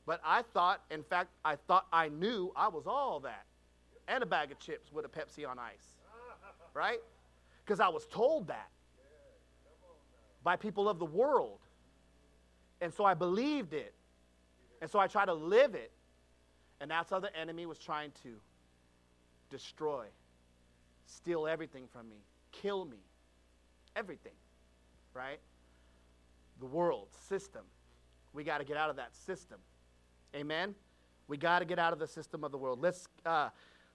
But 0.07 0.21
I 0.25 0.43
thought, 0.43 0.83
in 0.91 1.03
fact, 1.03 1.31
I 1.45 1.57
thought 1.57 1.87
I 1.93 2.09
knew 2.09 2.53
I 2.55 2.69
was 2.69 2.87
all 2.87 3.21
that. 3.21 3.47
And 4.09 4.23
a 4.23 4.27
bag 4.27 4.53
of 4.53 4.59
chips 4.59 4.93
with 4.93 5.05
a 5.05 5.09
Pepsi 5.09 5.49
on 5.49 5.59
ice. 5.59 5.95
Right? 6.75 7.01
Because 7.65 7.81
I 7.81 7.89
was 7.89 8.07
told 8.07 8.49
that 8.49 8.69
by 10.43 10.57
people 10.57 10.89
of 10.89 10.99
the 10.99 11.07
world. 11.07 11.59
And 12.81 12.93
so 12.93 13.05
I 13.05 13.15
believed 13.15 13.73
it. 13.73 13.95
And 14.83 14.91
so 14.91 14.99
I 14.99 15.07
tried 15.07 15.27
to 15.27 15.35
live 15.35 15.75
it. 15.75 15.91
And 16.81 16.91
that's 16.91 17.11
how 17.11 17.21
the 17.21 17.35
enemy 17.35 17.65
was 17.65 17.79
trying 17.79 18.13
to 18.23 18.35
destroy, 19.49 20.05
steal 21.07 21.47
everything 21.47 21.85
from 21.91 22.09
me, 22.09 22.17
kill 22.53 22.85
me, 22.85 22.99
everything, 23.97 24.33
right? 25.15 25.39
The 26.61 26.67
world, 26.67 27.09
system. 27.29 27.63
We 28.33 28.45
got 28.45 28.59
to 28.59 28.65
get 28.65 28.77
out 28.77 28.91
of 28.91 28.97
that 28.97 29.15
system. 29.15 29.59
Amen? 30.35 30.75
We 31.29 31.37
got 31.37 31.61
to 31.61 31.65
get 31.65 31.79
out 31.79 31.93
of 31.93 31.99
the 31.99 32.07
system 32.07 32.45
of 32.45 32.53
the 32.53 32.59
world. 32.59 32.81
Let's, 32.83 33.07
uh, 33.25 33.49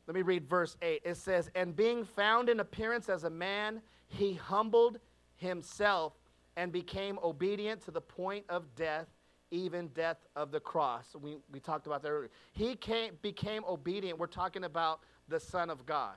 let 0.10 0.15
me 0.15 0.24
read 0.24 0.50
verse 0.50 0.76
8. 0.82 1.04
It 1.06 1.17
says, 1.17 1.52
And 1.54 1.76
being 1.76 2.04
found 2.04 2.50
in 2.50 2.62
appearance 2.62 3.10
as 3.10 3.26
a 3.26 3.30
man, 3.30 3.80
he 4.08 4.34
humbled 4.34 4.98
himself 5.36 6.13
and 6.58 6.72
became 6.72 7.19
obedient 7.24 7.86
to 7.86 7.91
the 7.91 8.02
point 8.02 8.43
of 8.50 8.63
death, 8.76 9.06
even 9.52 9.89
death 9.89 10.17
of 10.36 10.50
the 10.50 10.60
cross. 10.60 11.15
We, 11.22 11.38
we 11.52 11.60
talked 11.60 11.86
about 11.86 12.02
that 12.02 12.10
earlier. 12.10 12.32
He 12.54 12.74
came, 12.74 13.19
became 13.22 13.63
obedient. 13.65 14.17
We're 14.17 14.26
talking 14.26 14.63
about 14.63 15.02
the 15.28 15.39
Son 15.39 15.69
of 15.69 15.86
God, 15.86 16.15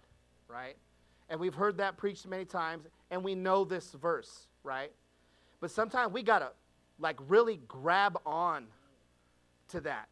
right? 0.49 0.79
And 1.29 1.39
we've 1.39 1.55
heard 1.55 1.77
that 1.77 1.99
preached 1.99 2.27
many 2.27 2.47
times, 2.47 2.87
and 3.11 3.23
we 3.23 3.35
know 3.35 3.63
this 3.63 3.93
verse, 3.93 4.47
right? 4.65 4.91
But 5.61 5.71
sometimes 5.71 6.15
we 6.15 6.23
got 6.23 6.39
to 6.39 6.53
like 6.99 7.19
really 7.29 7.61
grab 7.69 8.19
on 8.25 8.69
to 9.69 9.83
that. 9.83 10.09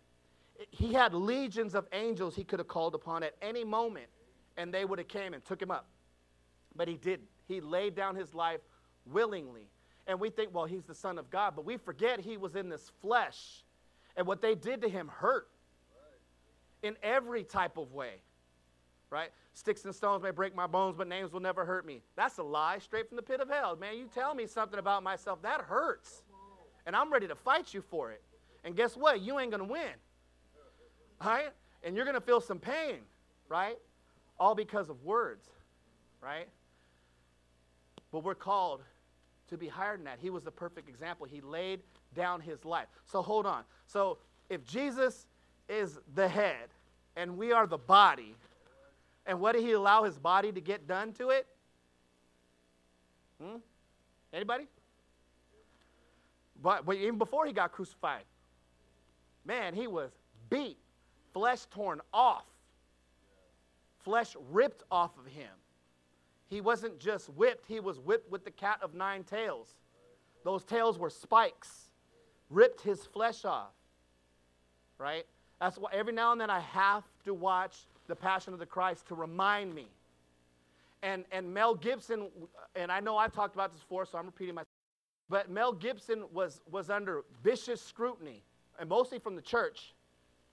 He 0.71 0.93
had 0.93 1.15
legions 1.15 1.75
of 1.75 1.87
angels 1.93 2.37
he 2.37 2.45
could 2.45 2.59
have 2.59 2.69
called 2.69 2.95
upon 2.95 3.23
at 3.23 3.35
any 3.41 3.65
moment, 3.65 4.07
and 4.57 4.73
they 4.73 4.85
would 4.85 4.99
have 4.99 5.09
came 5.09 5.33
and 5.33 5.45
took 5.45 5.61
him 5.61 5.71
up. 5.71 5.87
But 6.77 6.89
he 6.89 6.97
didn't. 6.97 7.29
He 7.49 7.61
laid 7.61 7.95
down 7.95 8.15
his 8.15 8.35
life 8.35 8.61
willingly 9.07 9.71
and 10.11 10.19
we 10.19 10.29
think, 10.29 10.53
well, 10.53 10.65
he's 10.65 10.83
the 10.83 10.95
Son 10.95 11.19
of 11.19 11.31
God, 11.31 11.55
but 11.55 11.65
we 11.65 11.77
forget 11.77 12.19
he 12.19 12.37
was 12.37 12.57
in 12.57 12.69
this 12.69 12.91
flesh. 13.01 13.63
And 14.17 14.27
what 14.27 14.43
they 14.43 14.57
did 14.57 14.83
to 14.83 14.89
him 14.89 15.09
hurt 15.09 15.49
in 16.83 16.97
every 17.01 17.45
type 17.45 17.77
of 17.77 17.93
way, 17.93 18.15
right? 19.09 19.31
Sticks 19.55 19.85
and 19.85 19.95
stones 19.95 20.23
may 20.23 20.33
break 20.33 20.53
my 20.53 20.67
bones, 20.67 20.97
but 20.97 21.07
names 21.07 21.33
will 21.33 21.41
never 21.41 21.65
hurt 21.65 21.87
me. 21.87 22.03
That's 22.17 22.39
a 22.39 22.43
lie 22.43 22.79
straight 22.79 23.09
from 23.09 23.17
the 23.17 23.23
pit 23.23 23.41
of 23.41 23.49
hell. 23.49 23.77
Man, 23.77 23.97
you 23.97 24.09
tell 24.13 24.35
me 24.35 24.49
something 24.49 24.81
about 24.81 25.05
myself, 25.05 25.41
that 25.43 25.61
hurts. 25.61 26.25
And 26.87 26.97
I'm 26.97 27.13
ready 27.13 27.29
to 27.29 27.37
fight 27.37 27.73
you 27.73 27.81
for 27.81 28.11
it. 28.11 28.23
And 28.65 28.75
guess 28.75 28.97
what? 28.97 29.21
You 29.21 29.39
ain't 29.39 29.53
going 29.53 29.65
to 29.65 29.73
win. 29.73 29.93
Right? 31.25 31.51
And 31.83 31.97
you're 31.97 32.05
going 32.05 32.15
to 32.15 32.21
feel 32.21 32.41
some 32.41 32.59
pain, 32.59 32.99
right? 33.49 33.79
All 34.39 34.55
because 34.55 34.89
of 34.89 35.03
words, 35.03 35.49
right? 36.23 36.49
But 38.11 38.25
we're 38.25 38.35
called 38.35 38.83
to 39.49 39.57
be 39.57 39.69
higher 39.69 39.97
than 39.97 40.05
that. 40.05 40.19
He 40.21 40.31
was 40.31 40.45
the 40.45 40.51
perfect 40.51 40.89
example. 40.89 41.27
He 41.27 41.41
laid 41.41 41.81
down 42.15 42.41
his 42.41 42.65
life. 42.65 42.89
So 43.05 43.23
hold 43.23 43.47
on. 43.47 43.65
So 43.87 44.19
if 44.49 44.65
Jesus 44.65 45.27
is 45.69 45.99
the 46.15 46.29
head 46.29 46.69
and 47.17 47.37
we 47.37 47.53
are 47.53 47.67
the 47.67 47.79
body, 47.79 48.35
and 49.27 49.41
what 49.41 49.53
did 49.53 49.63
he 49.63 49.73
allow 49.73 50.05
his 50.05 50.19
body 50.19 50.53
to 50.53 50.61
get 50.61 50.87
done 50.87 51.13
to 51.15 51.31
it? 51.31 51.47
Hmm? 53.43 53.57
Anybody? 54.33 54.67
But, 56.63 56.85
but 56.85 56.97
even 56.97 57.19
before 57.19 57.47
he 57.47 57.53
got 57.53 57.73
crucified, 57.73 58.25
man, 59.45 59.75
he 59.75 59.87
was 59.87 60.11
beat, 60.51 60.79
flesh 61.33 61.67
torn 61.71 62.01
off, 62.13 62.47
flesh 63.99 64.37
ripped 64.51 64.83
off 64.91 65.17
of 65.19 65.27
him. 65.27 65.51
He 66.49 66.61
wasn't 66.61 66.99
just 66.99 67.29
whipped, 67.31 67.67
he 67.67 67.81
was 67.81 68.01
whipped 68.01 68.31
with 68.31 68.45
the 68.45 68.51
cat 68.51 68.81
of 68.83 68.95
nine 68.95 69.23
tails. 69.25 69.75
Those 70.45 70.65
tails 70.65 70.99
were 70.99 71.11
spikes, 71.11 71.91
ripped 72.49 72.81
his 72.81 73.05
flesh 73.05 73.45
off. 73.45 73.73
Right? 74.99 75.27
That's 75.61 75.79
why 75.79 75.91
every 75.93 76.13
now 76.13 76.33
and 76.33 76.41
then 76.41 76.51
I 76.51 76.61
have 76.61 77.05
to 77.25 77.35
watch 77.35 77.87
The 78.09 78.17
Passion 78.17 78.53
of 78.53 78.59
the 78.59 78.67
Christ 78.67 79.07
to 79.09 79.15
remind 79.15 79.75
me. 79.75 79.87
And, 81.03 81.25
and 81.33 81.53
Mel 81.53 81.75
Gibson, 81.75 82.29
and 82.75 82.91
I 82.91 83.01
know 83.01 83.17
I've 83.17 83.33
talked 83.33 83.55
about 83.55 83.73
this 83.73 83.81
before, 83.81 84.05
so 84.05 84.19
I'm 84.19 84.27
repeating 84.27 84.55
myself, 84.55 84.69
but 85.29 85.51
Mel 85.51 85.73
Gibson 85.73 86.25
was, 86.33 86.61
was 86.71 86.91
under 86.91 87.23
vicious 87.43 87.81
scrutiny, 87.81 88.43
and 88.79 88.89
mostly 88.89 89.19
from 89.19 89.37
the 89.37 89.43
church, 89.43 89.95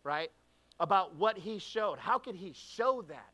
right, 0.03 0.29
about 0.79 1.15
what 1.15 1.37
he 1.37 1.59
showed. 1.59 1.97
How 1.99 2.17
could 2.17 2.35
he 2.35 2.53
show 2.53 3.03
that? 3.07 3.29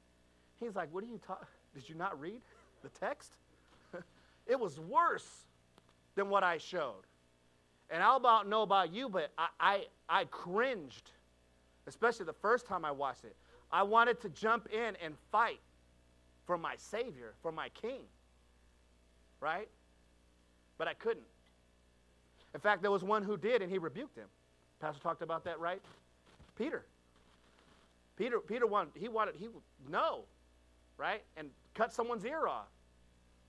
He's 0.60 0.76
like, 0.76 0.94
What 0.94 1.04
are 1.04 1.08
you 1.08 1.20
talking? 1.26 1.48
Did 1.74 1.90
you 1.90 1.96
not 1.96 2.20
read? 2.20 2.42
the 2.84 2.90
text, 2.90 3.32
it 4.48 4.60
was 4.60 4.80
worse 4.80 5.46
than 6.16 6.30
what 6.30 6.44
I 6.44 6.60
showed. 6.60 7.08
And 7.90 8.04
I'll 8.04 8.18
about 8.18 8.48
know 8.48 8.62
about 8.62 8.94
you, 8.94 9.10
but 9.10 9.32
I, 9.38 9.48
I, 9.60 9.86
I 10.08 10.26
cringed, 10.26 11.12
especially 11.88 12.26
the 12.26 12.34
first 12.34 12.68
time 12.68 12.86
I 12.86 12.92
watched 12.92 13.24
it. 13.24 13.36
I 13.72 13.84
wanted 13.84 14.22
to 14.22 14.30
jump 14.30 14.68
in 14.72 14.96
and 15.04 15.16
fight 15.32 15.60
for 16.46 16.58
my 16.58 16.76
Savior, 16.78 17.34
for 17.42 17.52
my 17.52 17.70
King, 17.70 18.02
right? 19.40 19.68
But 20.78 20.88
I 20.88 20.94
couldn't. 20.94 21.26
In 22.54 22.60
fact, 22.60 22.82
there 22.82 22.92
was 22.92 23.04
one 23.04 23.24
who 23.24 23.38
did, 23.38 23.62
and 23.62 23.72
he 23.72 23.80
rebuked 23.80 24.16
him. 24.16 24.28
Pastor 24.80 25.02
talked 25.02 25.22
about 25.22 25.46
that, 25.46 25.60
right? 25.60 25.82
Peter. 26.58 26.84
Peter, 28.16 28.40
Peter 28.40 28.68
wanted, 28.68 28.92
he 28.96 29.08
wanted, 29.08 29.36
he, 29.36 29.48
no, 29.90 30.26
right? 30.98 31.24
And 31.36 31.50
cut 31.74 31.94
someone's 31.94 32.26
ear 32.26 32.48
off, 32.48 32.68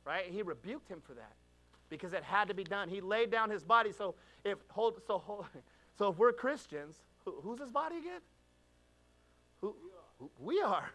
right? 0.04 0.24
He 0.26 0.42
rebuked 0.42 0.88
him 0.88 1.00
for 1.00 1.14
that 1.14 1.32
because 1.90 2.12
it 2.12 2.22
had 2.22 2.48
to 2.48 2.54
be 2.54 2.64
done. 2.64 2.88
He 2.88 3.00
laid 3.00 3.30
down 3.30 3.50
his 3.50 3.62
body. 3.62 3.92
So 3.92 4.14
if 4.44 4.58
hold, 4.68 5.00
so 5.06 5.18
hold, 5.18 5.46
so 5.98 6.08
if 6.08 6.18
we're 6.18 6.32
Christians, 6.32 6.96
who, 7.24 7.34
who's 7.42 7.60
his 7.60 7.70
body 7.70 7.98
again? 7.98 8.20
Who, 9.60 9.74
who 10.18 10.30
we 10.38 10.60
are. 10.60 10.90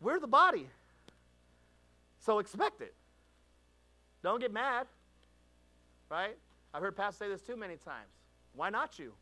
We're 0.00 0.20
the 0.20 0.26
body. 0.26 0.68
So 2.18 2.38
expect 2.38 2.82
it. 2.82 2.94
Don't 4.22 4.40
get 4.40 4.52
mad, 4.52 4.86
right? 6.10 6.36
I've 6.74 6.82
heard 6.82 6.96
pastors 6.96 7.18
say 7.18 7.28
this 7.28 7.40
too 7.40 7.56
many 7.56 7.76
times. 7.76 8.10
Why 8.54 8.70
not 8.70 8.98
you? 8.98 9.12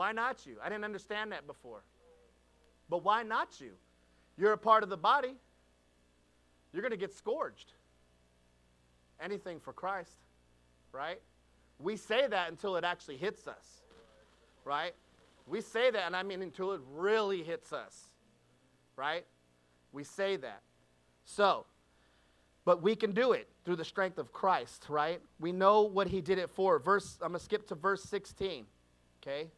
Why 0.00 0.12
not 0.12 0.46
you? 0.46 0.56
I 0.64 0.70
didn't 0.70 0.86
understand 0.86 1.30
that 1.32 1.46
before. 1.46 1.82
But 2.88 3.04
why 3.04 3.22
not 3.22 3.60
you? 3.60 3.72
You're 4.38 4.54
a 4.54 4.56
part 4.56 4.82
of 4.82 4.88
the 4.88 4.96
body. 4.96 5.34
You're 6.72 6.80
going 6.80 6.90
to 6.90 6.96
get 6.96 7.12
scourged. 7.12 7.74
Anything 9.22 9.60
for 9.60 9.74
Christ, 9.74 10.16
right? 10.90 11.20
We 11.78 11.98
say 11.98 12.26
that 12.26 12.48
until 12.48 12.76
it 12.76 12.82
actually 12.82 13.18
hits 13.18 13.46
us, 13.46 13.82
right? 14.64 14.94
We 15.46 15.60
say 15.60 15.90
that, 15.90 16.06
and 16.06 16.16
I 16.16 16.22
mean 16.22 16.40
until 16.40 16.72
it 16.72 16.80
really 16.94 17.42
hits 17.42 17.70
us, 17.70 18.08
right? 18.96 19.26
We 19.92 20.02
say 20.02 20.36
that. 20.36 20.62
So, 21.26 21.66
but 22.64 22.80
we 22.82 22.96
can 22.96 23.12
do 23.12 23.32
it 23.32 23.50
through 23.66 23.76
the 23.76 23.84
strength 23.84 24.16
of 24.16 24.32
Christ, 24.32 24.86
right? 24.88 25.20
We 25.38 25.52
know 25.52 25.82
what 25.82 26.06
he 26.06 26.22
did 26.22 26.38
it 26.38 26.48
for. 26.48 26.78
Verse, 26.78 27.18
I'm 27.20 27.32
going 27.32 27.38
to 27.38 27.44
skip 27.44 27.68
to 27.68 27.74
verse 27.74 28.02
16, 28.04 28.64
okay? 29.22 29.50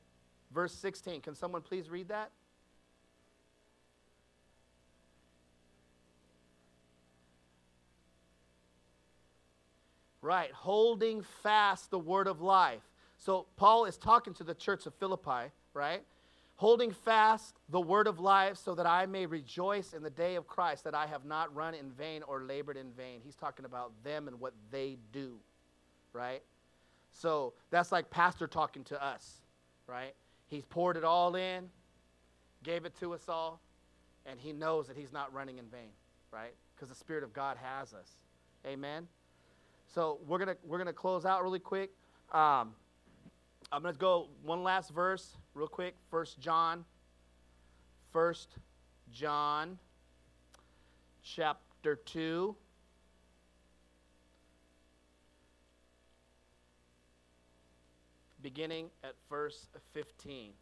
Verse 0.52 0.72
16. 0.74 1.20
Can 1.20 1.34
someone 1.34 1.62
please 1.62 1.88
read 1.90 2.08
that? 2.08 2.30
Right, 10.20 10.52
holding 10.52 11.22
fast 11.42 11.90
the 11.90 11.98
word 11.98 12.28
of 12.28 12.40
life. 12.40 12.82
So 13.18 13.46
Paul 13.56 13.86
is 13.86 13.96
talking 13.96 14.34
to 14.34 14.44
the 14.44 14.54
church 14.54 14.86
of 14.86 14.94
Philippi, 14.94 15.50
right? 15.74 16.02
Holding 16.56 16.92
fast 16.92 17.56
the 17.68 17.80
word 17.80 18.06
of 18.06 18.20
life 18.20 18.56
so 18.56 18.76
that 18.76 18.86
I 18.86 19.06
may 19.06 19.26
rejoice 19.26 19.94
in 19.94 20.02
the 20.04 20.10
day 20.10 20.36
of 20.36 20.46
Christ, 20.46 20.84
that 20.84 20.94
I 20.94 21.06
have 21.08 21.24
not 21.24 21.52
run 21.54 21.74
in 21.74 21.90
vain 21.90 22.22
or 22.22 22.42
labored 22.42 22.76
in 22.76 22.92
vain. 22.92 23.20
He's 23.24 23.34
talking 23.34 23.64
about 23.64 23.90
them 24.04 24.28
and 24.28 24.38
what 24.38 24.52
they 24.70 24.96
do, 25.12 25.38
right? 26.12 26.42
So 27.10 27.52
that's 27.70 27.90
like 27.90 28.08
Pastor 28.10 28.46
talking 28.46 28.84
to 28.84 29.04
us, 29.04 29.40
right? 29.88 30.14
He's 30.52 30.66
poured 30.66 30.98
it 30.98 31.04
all 31.04 31.34
in, 31.34 31.70
gave 32.62 32.84
it 32.84 32.94
to 33.00 33.14
us 33.14 33.26
all, 33.26 33.62
and 34.26 34.38
he 34.38 34.52
knows 34.52 34.86
that 34.86 34.98
he's 34.98 35.10
not 35.10 35.32
running 35.32 35.56
in 35.56 35.64
vain, 35.64 35.88
right? 36.30 36.52
Because 36.76 36.90
the 36.90 36.94
Spirit 36.94 37.24
of 37.24 37.32
God 37.32 37.56
has 37.56 37.94
us. 37.94 38.18
Amen. 38.66 39.08
So 39.94 40.18
we're 40.28 40.38
gonna 40.38 40.56
we're 40.66 40.76
gonna 40.76 40.92
close 40.92 41.24
out 41.24 41.42
really 41.42 41.58
quick. 41.58 41.92
Um, 42.34 42.74
I'm 43.72 43.82
gonna 43.82 43.94
go 43.94 44.28
one 44.42 44.62
last 44.62 44.90
verse 44.90 45.38
real 45.54 45.68
quick. 45.68 45.94
First 46.10 46.38
John. 46.38 46.84
First 48.10 48.58
John, 49.10 49.78
chapter 51.22 51.96
two. 51.96 52.56
Beginning 58.42 58.90
at 59.04 59.14
verse 59.30 59.68
15. 59.92 60.52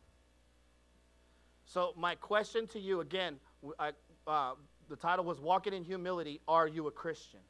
So, 1.64 1.92
my 1.96 2.14
question 2.14 2.66
to 2.68 2.80
you 2.80 3.00
again, 3.00 3.36
I, 3.78 3.92
uh, 4.26 4.52
the 4.88 4.96
title 4.96 5.24
was 5.24 5.40
Walking 5.40 5.72
in 5.72 5.84
Humility 5.84 6.40
Are 6.48 6.66
You 6.66 6.88
a 6.88 6.90
Christian? 6.90 7.40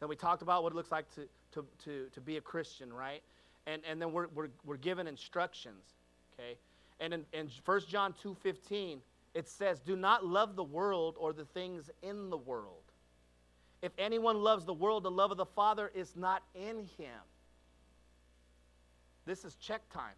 Then 0.00 0.08
we 0.08 0.16
talked 0.16 0.42
about 0.42 0.62
what 0.62 0.72
it 0.72 0.76
looks 0.76 0.92
like 0.92 1.12
to, 1.14 1.28
to, 1.52 1.64
to, 1.84 2.06
to 2.12 2.20
be 2.20 2.36
a 2.36 2.40
Christian, 2.40 2.92
right? 2.92 3.22
And, 3.66 3.82
and 3.88 4.00
then 4.00 4.12
we're, 4.12 4.28
we're, 4.34 4.48
we're 4.64 4.76
given 4.76 5.06
instructions, 5.06 5.84
okay? 6.34 6.58
And 7.00 7.14
in, 7.14 7.24
in 7.32 7.48
1 7.64 7.80
John 7.88 8.14
2.15, 8.22 8.98
it 9.34 9.48
says, 9.48 9.80
Do 9.80 9.96
not 9.96 10.24
love 10.24 10.56
the 10.56 10.64
world 10.64 11.16
or 11.18 11.32
the 11.32 11.44
things 11.44 11.90
in 12.02 12.30
the 12.30 12.36
world. 12.36 12.82
If 13.82 13.92
anyone 13.98 14.42
loves 14.42 14.64
the 14.64 14.74
world, 14.74 15.04
the 15.04 15.10
love 15.10 15.30
of 15.30 15.36
the 15.36 15.46
Father 15.46 15.90
is 15.94 16.16
not 16.16 16.42
in 16.54 16.78
him. 16.98 17.20
This 19.28 19.44
is 19.44 19.56
check 19.56 19.82
time. 19.92 20.14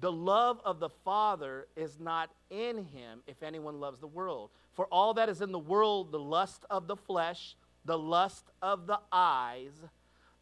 The 0.00 0.10
love 0.10 0.60
of 0.64 0.80
the 0.80 0.88
Father 0.88 1.68
is 1.76 2.00
not 2.00 2.30
in 2.50 2.78
him 2.78 3.20
if 3.28 3.44
anyone 3.44 3.78
loves 3.78 4.00
the 4.00 4.08
world. 4.08 4.50
For 4.72 4.86
all 4.86 5.14
that 5.14 5.28
is 5.28 5.40
in 5.40 5.52
the 5.52 5.58
world, 5.60 6.10
the 6.10 6.18
lust 6.18 6.64
of 6.68 6.88
the 6.88 6.96
flesh, 6.96 7.54
the 7.84 7.96
lust 7.96 8.50
of 8.60 8.88
the 8.88 8.98
eyes, 9.12 9.84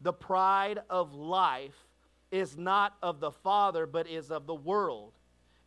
the 0.01 0.11
pride 0.11 0.79
of 0.89 1.13
life, 1.13 1.85
is 2.31 2.57
not 2.57 2.97
of 3.03 3.19
the 3.19 3.31
Father, 3.31 3.85
but 3.85 4.09
is 4.09 4.31
of 4.31 4.47
the 4.47 4.55
world. 4.55 5.13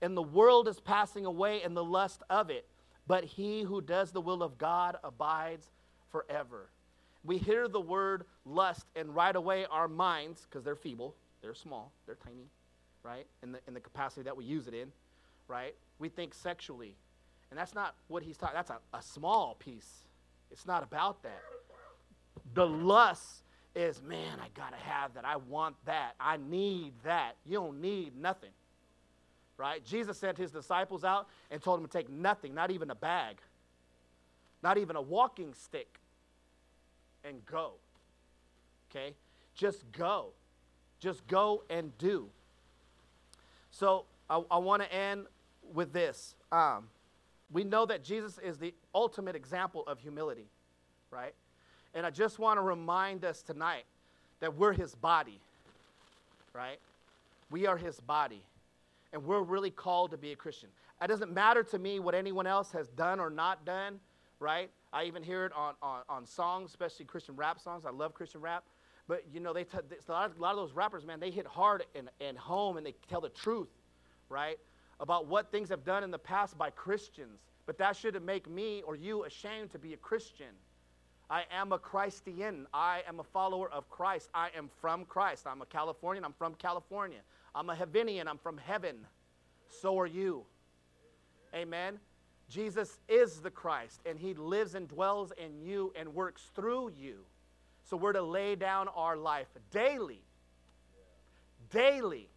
And 0.02 0.16
the 0.16 0.22
world 0.22 0.66
is 0.66 0.80
passing 0.80 1.26
away 1.26 1.62
and 1.62 1.76
the 1.76 1.84
lust 1.84 2.24
of 2.28 2.50
it, 2.50 2.66
but 3.06 3.22
he 3.22 3.62
who 3.62 3.80
does 3.80 4.10
the 4.10 4.20
will 4.20 4.42
of 4.42 4.58
God 4.58 4.96
abides 5.04 5.70
forever. 6.10 6.70
We 7.24 7.38
hear 7.38 7.68
the 7.68 7.80
word 7.80 8.24
lust, 8.44 8.86
and 8.94 9.14
right 9.14 9.34
away 9.34 9.66
our 9.70 9.88
minds, 9.88 10.46
because 10.48 10.62
they're 10.62 10.76
feeble, 10.76 11.14
they're 11.42 11.54
small, 11.54 11.92
they're 12.06 12.16
tiny, 12.16 12.48
right? 13.02 13.26
In 13.42 13.52
the, 13.52 13.60
in 13.66 13.74
the 13.74 13.80
capacity 13.80 14.22
that 14.22 14.36
we 14.36 14.44
use 14.44 14.68
it 14.68 14.74
in, 14.74 14.92
right? 15.48 15.74
We 15.98 16.08
think 16.08 16.34
sexually. 16.34 16.96
And 17.50 17.58
that's 17.58 17.74
not 17.74 17.94
what 18.08 18.22
he's 18.22 18.36
talking 18.36 18.54
That's 18.54 18.70
a, 18.70 18.78
a 18.92 19.02
small 19.02 19.54
piece. 19.54 20.04
It's 20.50 20.66
not 20.66 20.82
about 20.82 21.22
that. 21.22 21.42
The 22.54 22.66
lust 22.66 23.42
is, 23.74 24.02
man, 24.02 24.38
I 24.40 24.48
got 24.58 24.70
to 24.70 24.78
have 24.78 25.14
that. 25.14 25.24
I 25.24 25.36
want 25.36 25.76
that. 25.86 26.14
I 26.20 26.36
need 26.36 26.92
that. 27.04 27.36
You 27.44 27.54
don't 27.58 27.80
need 27.80 28.16
nothing. 28.16 28.50
Right? 29.56 29.84
Jesus 29.84 30.18
sent 30.18 30.36
his 30.36 30.50
disciples 30.50 31.04
out 31.04 31.28
and 31.50 31.62
told 31.62 31.80
them 31.80 31.86
to 31.86 31.92
take 31.92 32.10
nothing, 32.10 32.54
not 32.54 32.70
even 32.70 32.90
a 32.90 32.94
bag, 32.94 33.36
not 34.62 34.78
even 34.78 34.96
a 34.96 35.02
walking 35.02 35.54
stick, 35.54 36.00
and 37.24 37.44
go. 37.46 37.72
Okay? 38.90 39.14
Just 39.54 39.90
go. 39.92 40.28
Just 41.00 41.26
go 41.26 41.62
and 41.68 41.96
do. 41.98 42.28
So 43.70 44.04
I, 44.30 44.42
I 44.50 44.58
want 44.58 44.82
to 44.82 44.92
end 44.92 45.26
with 45.72 45.92
this. 45.92 46.34
Um, 46.52 46.88
we 47.52 47.64
know 47.64 47.86
that 47.86 48.04
Jesus 48.04 48.38
is 48.38 48.58
the 48.58 48.74
ultimate 48.94 49.36
example 49.36 49.84
of 49.86 50.00
humility, 50.00 50.46
right? 51.10 51.34
And 51.94 52.04
I 52.04 52.10
just 52.10 52.38
want 52.38 52.58
to 52.58 52.62
remind 52.62 53.24
us 53.24 53.42
tonight 53.42 53.84
that 54.40 54.56
we're 54.56 54.72
his 54.72 54.94
body, 54.94 55.38
right? 56.52 56.78
We 57.50 57.66
are 57.66 57.76
his 57.76 58.00
body. 58.00 58.42
And 59.12 59.24
we're 59.24 59.42
really 59.42 59.70
called 59.70 60.10
to 60.10 60.16
be 60.16 60.32
a 60.32 60.36
Christian. 60.36 60.68
It 61.00 61.06
doesn't 61.06 61.32
matter 61.32 61.62
to 61.62 61.78
me 61.78 62.00
what 62.00 62.14
anyone 62.14 62.46
else 62.46 62.72
has 62.72 62.88
done 62.88 63.20
or 63.20 63.30
not 63.30 63.64
done, 63.64 64.00
right? 64.44 64.70
I 64.92 65.04
even 65.04 65.22
hear 65.22 65.46
it 65.46 65.52
on, 65.56 65.74
on, 65.82 66.02
on 66.06 66.26
songs, 66.26 66.70
especially 66.70 67.06
Christian 67.06 67.34
rap 67.34 67.58
songs. 67.58 67.86
I 67.86 67.90
love 67.90 68.12
Christian 68.12 68.42
rap. 68.42 68.64
But, 69.08 69.24
you 69.32 69.40
know, 69.40 69.54
they 69.54 69.64
t- 69.64 69.78
a, 69.78 70.12
lot 70.12 70.30
of, 70.30 70.38
a 70.38 70.40
lot 70.42 70.50
of 70.50 70.58
those 70.58 70.72
rappers, 70.72 71.04
man, 71.06 71.18
they 71.18 71.30
hit 71.30 71.46
hard 71.46 71.84
and, 71.94 72.10
and 72.20 72.36
home 72.36 72.76
and 72.76 72.86
they 72.86 72.94
tell 73.08 73.22
the 73.22 73.30
truth, 73.30 73.70
right? 74.28 74.58
About 75.00 75.26
what 75.26 75.50
things 75.50 75.70
have 75.70 75.82
done 75.82 76.04
in 76.04 76.10
the 76.10 76.18
past 76.18 76.58
by 76.58 76.68
Christians. 76.68 77.40
But 77.64 77.78
that 77.78 77.96
shouldn't 77.96 78.24
make 78.24 78.48
me 78.48 78.82
or 78.86 78.96
you 78.96 79.24
ashamed 79.24 79.70
to 79.72 79.78
be 79.78 79.94
a 79.94 79.96
Christian. 79.96 80.54
I 81.30 81.44
am 81.50 81.72
a 81.72 81.78
Christian. 81.78 82.66
I 82.74 83.02
am 83.08 83.20
a 83.20 83.24
follower 83.24 83.70
of 83.70 83.88
Christ. 83.88 84.28
I 84.34 84.50
am 84.54 84.68
from 84.80 85.06
Christ. 85.06 85.46
I'm 85.46 85.62
a 85.62 85.66
Californian. 85.66 86.22
I'm 86.22 86.34
from 86.34 86.54
California. 86.54 87.20
I'm 87.54 87.70
a 87.70 87.74
Heavenian. 87.74 88.28
I'm 88.28 88.38
from 88.38 88.58
heaven. 88.58 89.06
So 89.68 89.98
are 89.98 90.06
you. 90.06 90.44
Amen. 91.54 91.98
Jesus 92.48 92.98
is 93.08 93.40
the 93.40 93.50
Christ, 93.50 94.00
and 94.06 94.18
He 94.18 94.34
lives 94.34 94.74
and 94.74 94.88
dwells 94.88 95.32
in 95.36 95.60
you 95.60 95.92
and 95.96 96.14
works 96.14 96.50
through 96.54 96.92
you. 96.96 97.20
So 97.84 97.96
we're 97.96 98.12
to 98.12 98.22
lay 98.22 98.54
down 98.54 98.88
our 98.88 99.16
life 99.16 99.48
daily. 99.70 100.22
Daily. 101.70 102.28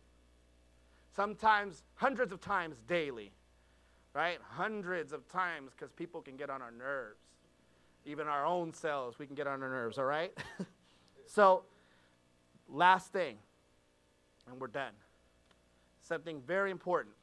Sometimes 1.15 1.84
hundreds 1.96 2.32
of 2.32 2.41
times 2.41 2.78
daily. 2.88 3.32
Right? 4.13 4.39
Hundreds 4.41 5.13
of 5.13 5.28
times 5.30 5.72
because 5.72 5.91
people 5.91 6.22
can 6.22 6.38
get 6.38 6.50
on 6.50 6.62
our 6.62 6.72
nerves 6.72 7.20
even 8.08 8.28
our 8.28 8.46
own 8.46 8.74
selves, 8.74 9.20
we 9.20 9.28
can 9.28 9.36
get 9.36 9.48
on 9.48 9.62
our 9.62 9.70
nerves, 9.70 9.98
all 9.98 10.06
right? 10.06 10.32
so, 11.27 11.63
last 12.69 13.12
thing, 13.12 13.38
and 14.50 14.60
we're 14.60 14.67
done. 14.67 14.94
Something 16.02 16.42
very 16.48 16.71
important. 16.71 17.13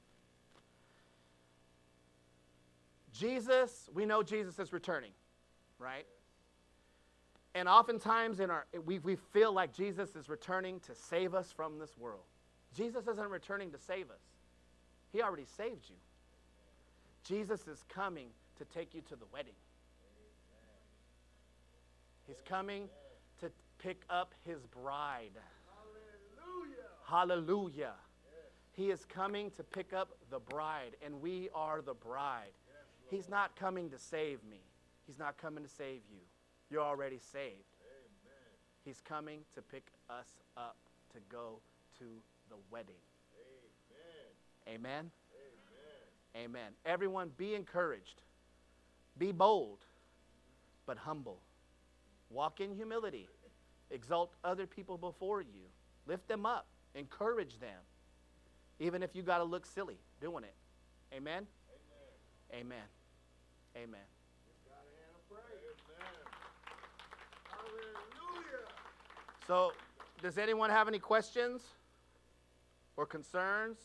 Jesus, 3.14 3.88
we 3.94 4.04
know 4.04 4.22
Jesus 4.22 4.58
is 4.58 4.72
returning, 4.72 5.12
right? 5.78 6.06
And 7.54 7.68
oftentimes 7.68 8.40
in 8.40 8.50
our 8.50 8.66
we, 8.84 8.98
we 8.98 9.16
feel 9.32 9.52
like 9.52 9.72
Jesus 9.72 10.16
is 10.16 10.28
returning 10.28 10.80
to 10.80 10.94
save 10.94 11.34
us 11.34 11.52
from 11.52 11.78
this 11.78 11.96
world. 11.96 12.24
Jesus 12.76 13.06
isn't 13.06 13.30
returning 13.30 13.70
to 13.70 13.78
save 13.78 14.10
us. 14.10 14.20
He 15.12 15.22
already 15.22 15.46
saved 15.56 15.88
you. 15.88 15.94
Jesus 17.22 17.68
is 17.68 17.84
coming 17.88 18.26
to 18.58 18.64
take 18.64 18.94
you 18.94 19.00
to 19.02 19.16
the 19.16 19.26
wedding. 19.32 19.54
He's 22.26 22.42
coming 22.44 22.88
to 23.40 23.50
pick 23.78 24.02
up 24.10 24.34
his 24.44 24.66
bride. 24.66 25.30
Hallelujah. 27.06 27.06
Hallelujah. 27.06 27.92
He 28.72 28.90
is 28.90 29.04
coming 29.04 29.52
to 29.52 29.62
pick 29.62 29.92
up 29.92 30.16
the 30.30 30.40
bride, 30.40 30.96
and 31.04 31.20
we 31.20 31.48
are 31.54 31.80
the 31.80 31.94
bride. 31.94 32.50
He's 33.10 33.28
not 33.28 33.56
coming 33.56 33.90
to 33.90 33.98
save 33.98 34.44
me. 34.44 34.60
He's 35.06 35.18
not 35.18 35.36
coming 35.36 35.62
to 35.62 35.70
save 35.70 36.00
you. 36.10 36.20
You're 36.70 36.82
already 36.82 37.18
saved. 37.18 37.74
Amen. 37.80 38.54
He's 38.84 39.00
coming 39.00 39.40
to 39.54 39.62
pick 39.62 39.86
us 40.08 40.38
up 40.56 40.76
to 41.12 41.18
go 41.30 41.60
to 41.98 42.04
the 42.48 42.56
wedding. 42.70 42.94
Amen. 44.66 44.76
Amen. 44.76 45.10
Amen. 46.34 46.44
Amen. 46.44 46.72
Everyone, 46.86 47.30
be 47.36 47.54
encouraged. 47.54 48.22
Be 49.18 49.30
bold, 49.30 49.84
but 50.86 50.98
humble. 50.98 51.38
Walk 52.30 52.60
in 52.60 52.74
humility. 52.74 53.28
Exalt 53.90 54.32
other 54.42 54.66
people 54.66 54.98
before 54.98 55.42
you. 55.42 55.68
Lift 56.06 56.26
them 56.26 56.46
up. 56.46 56.66
Encourage 56.94 57.60
them. 57.60 57.80
Even 58.80 59.02
if 59.02 59.14
you 59.14 59.22
got 59.22 59.38
to 59.38 59.44
look 59.44 59.66
silly 59.66 59.98
doing 60.20 60.42
it. 60.42 60.54
Amen. 61.14 61.46
Amen. 62.52 62.78
Amen. 63.76 64.00
So, 69.46 69.72
does 70.22 70.38
anyone 70.38 70.70
have 70.70 70.88
any 70.88 70.98
questions 70.98 71.62
or 72.96 73.04
concerns? 73.04 73.78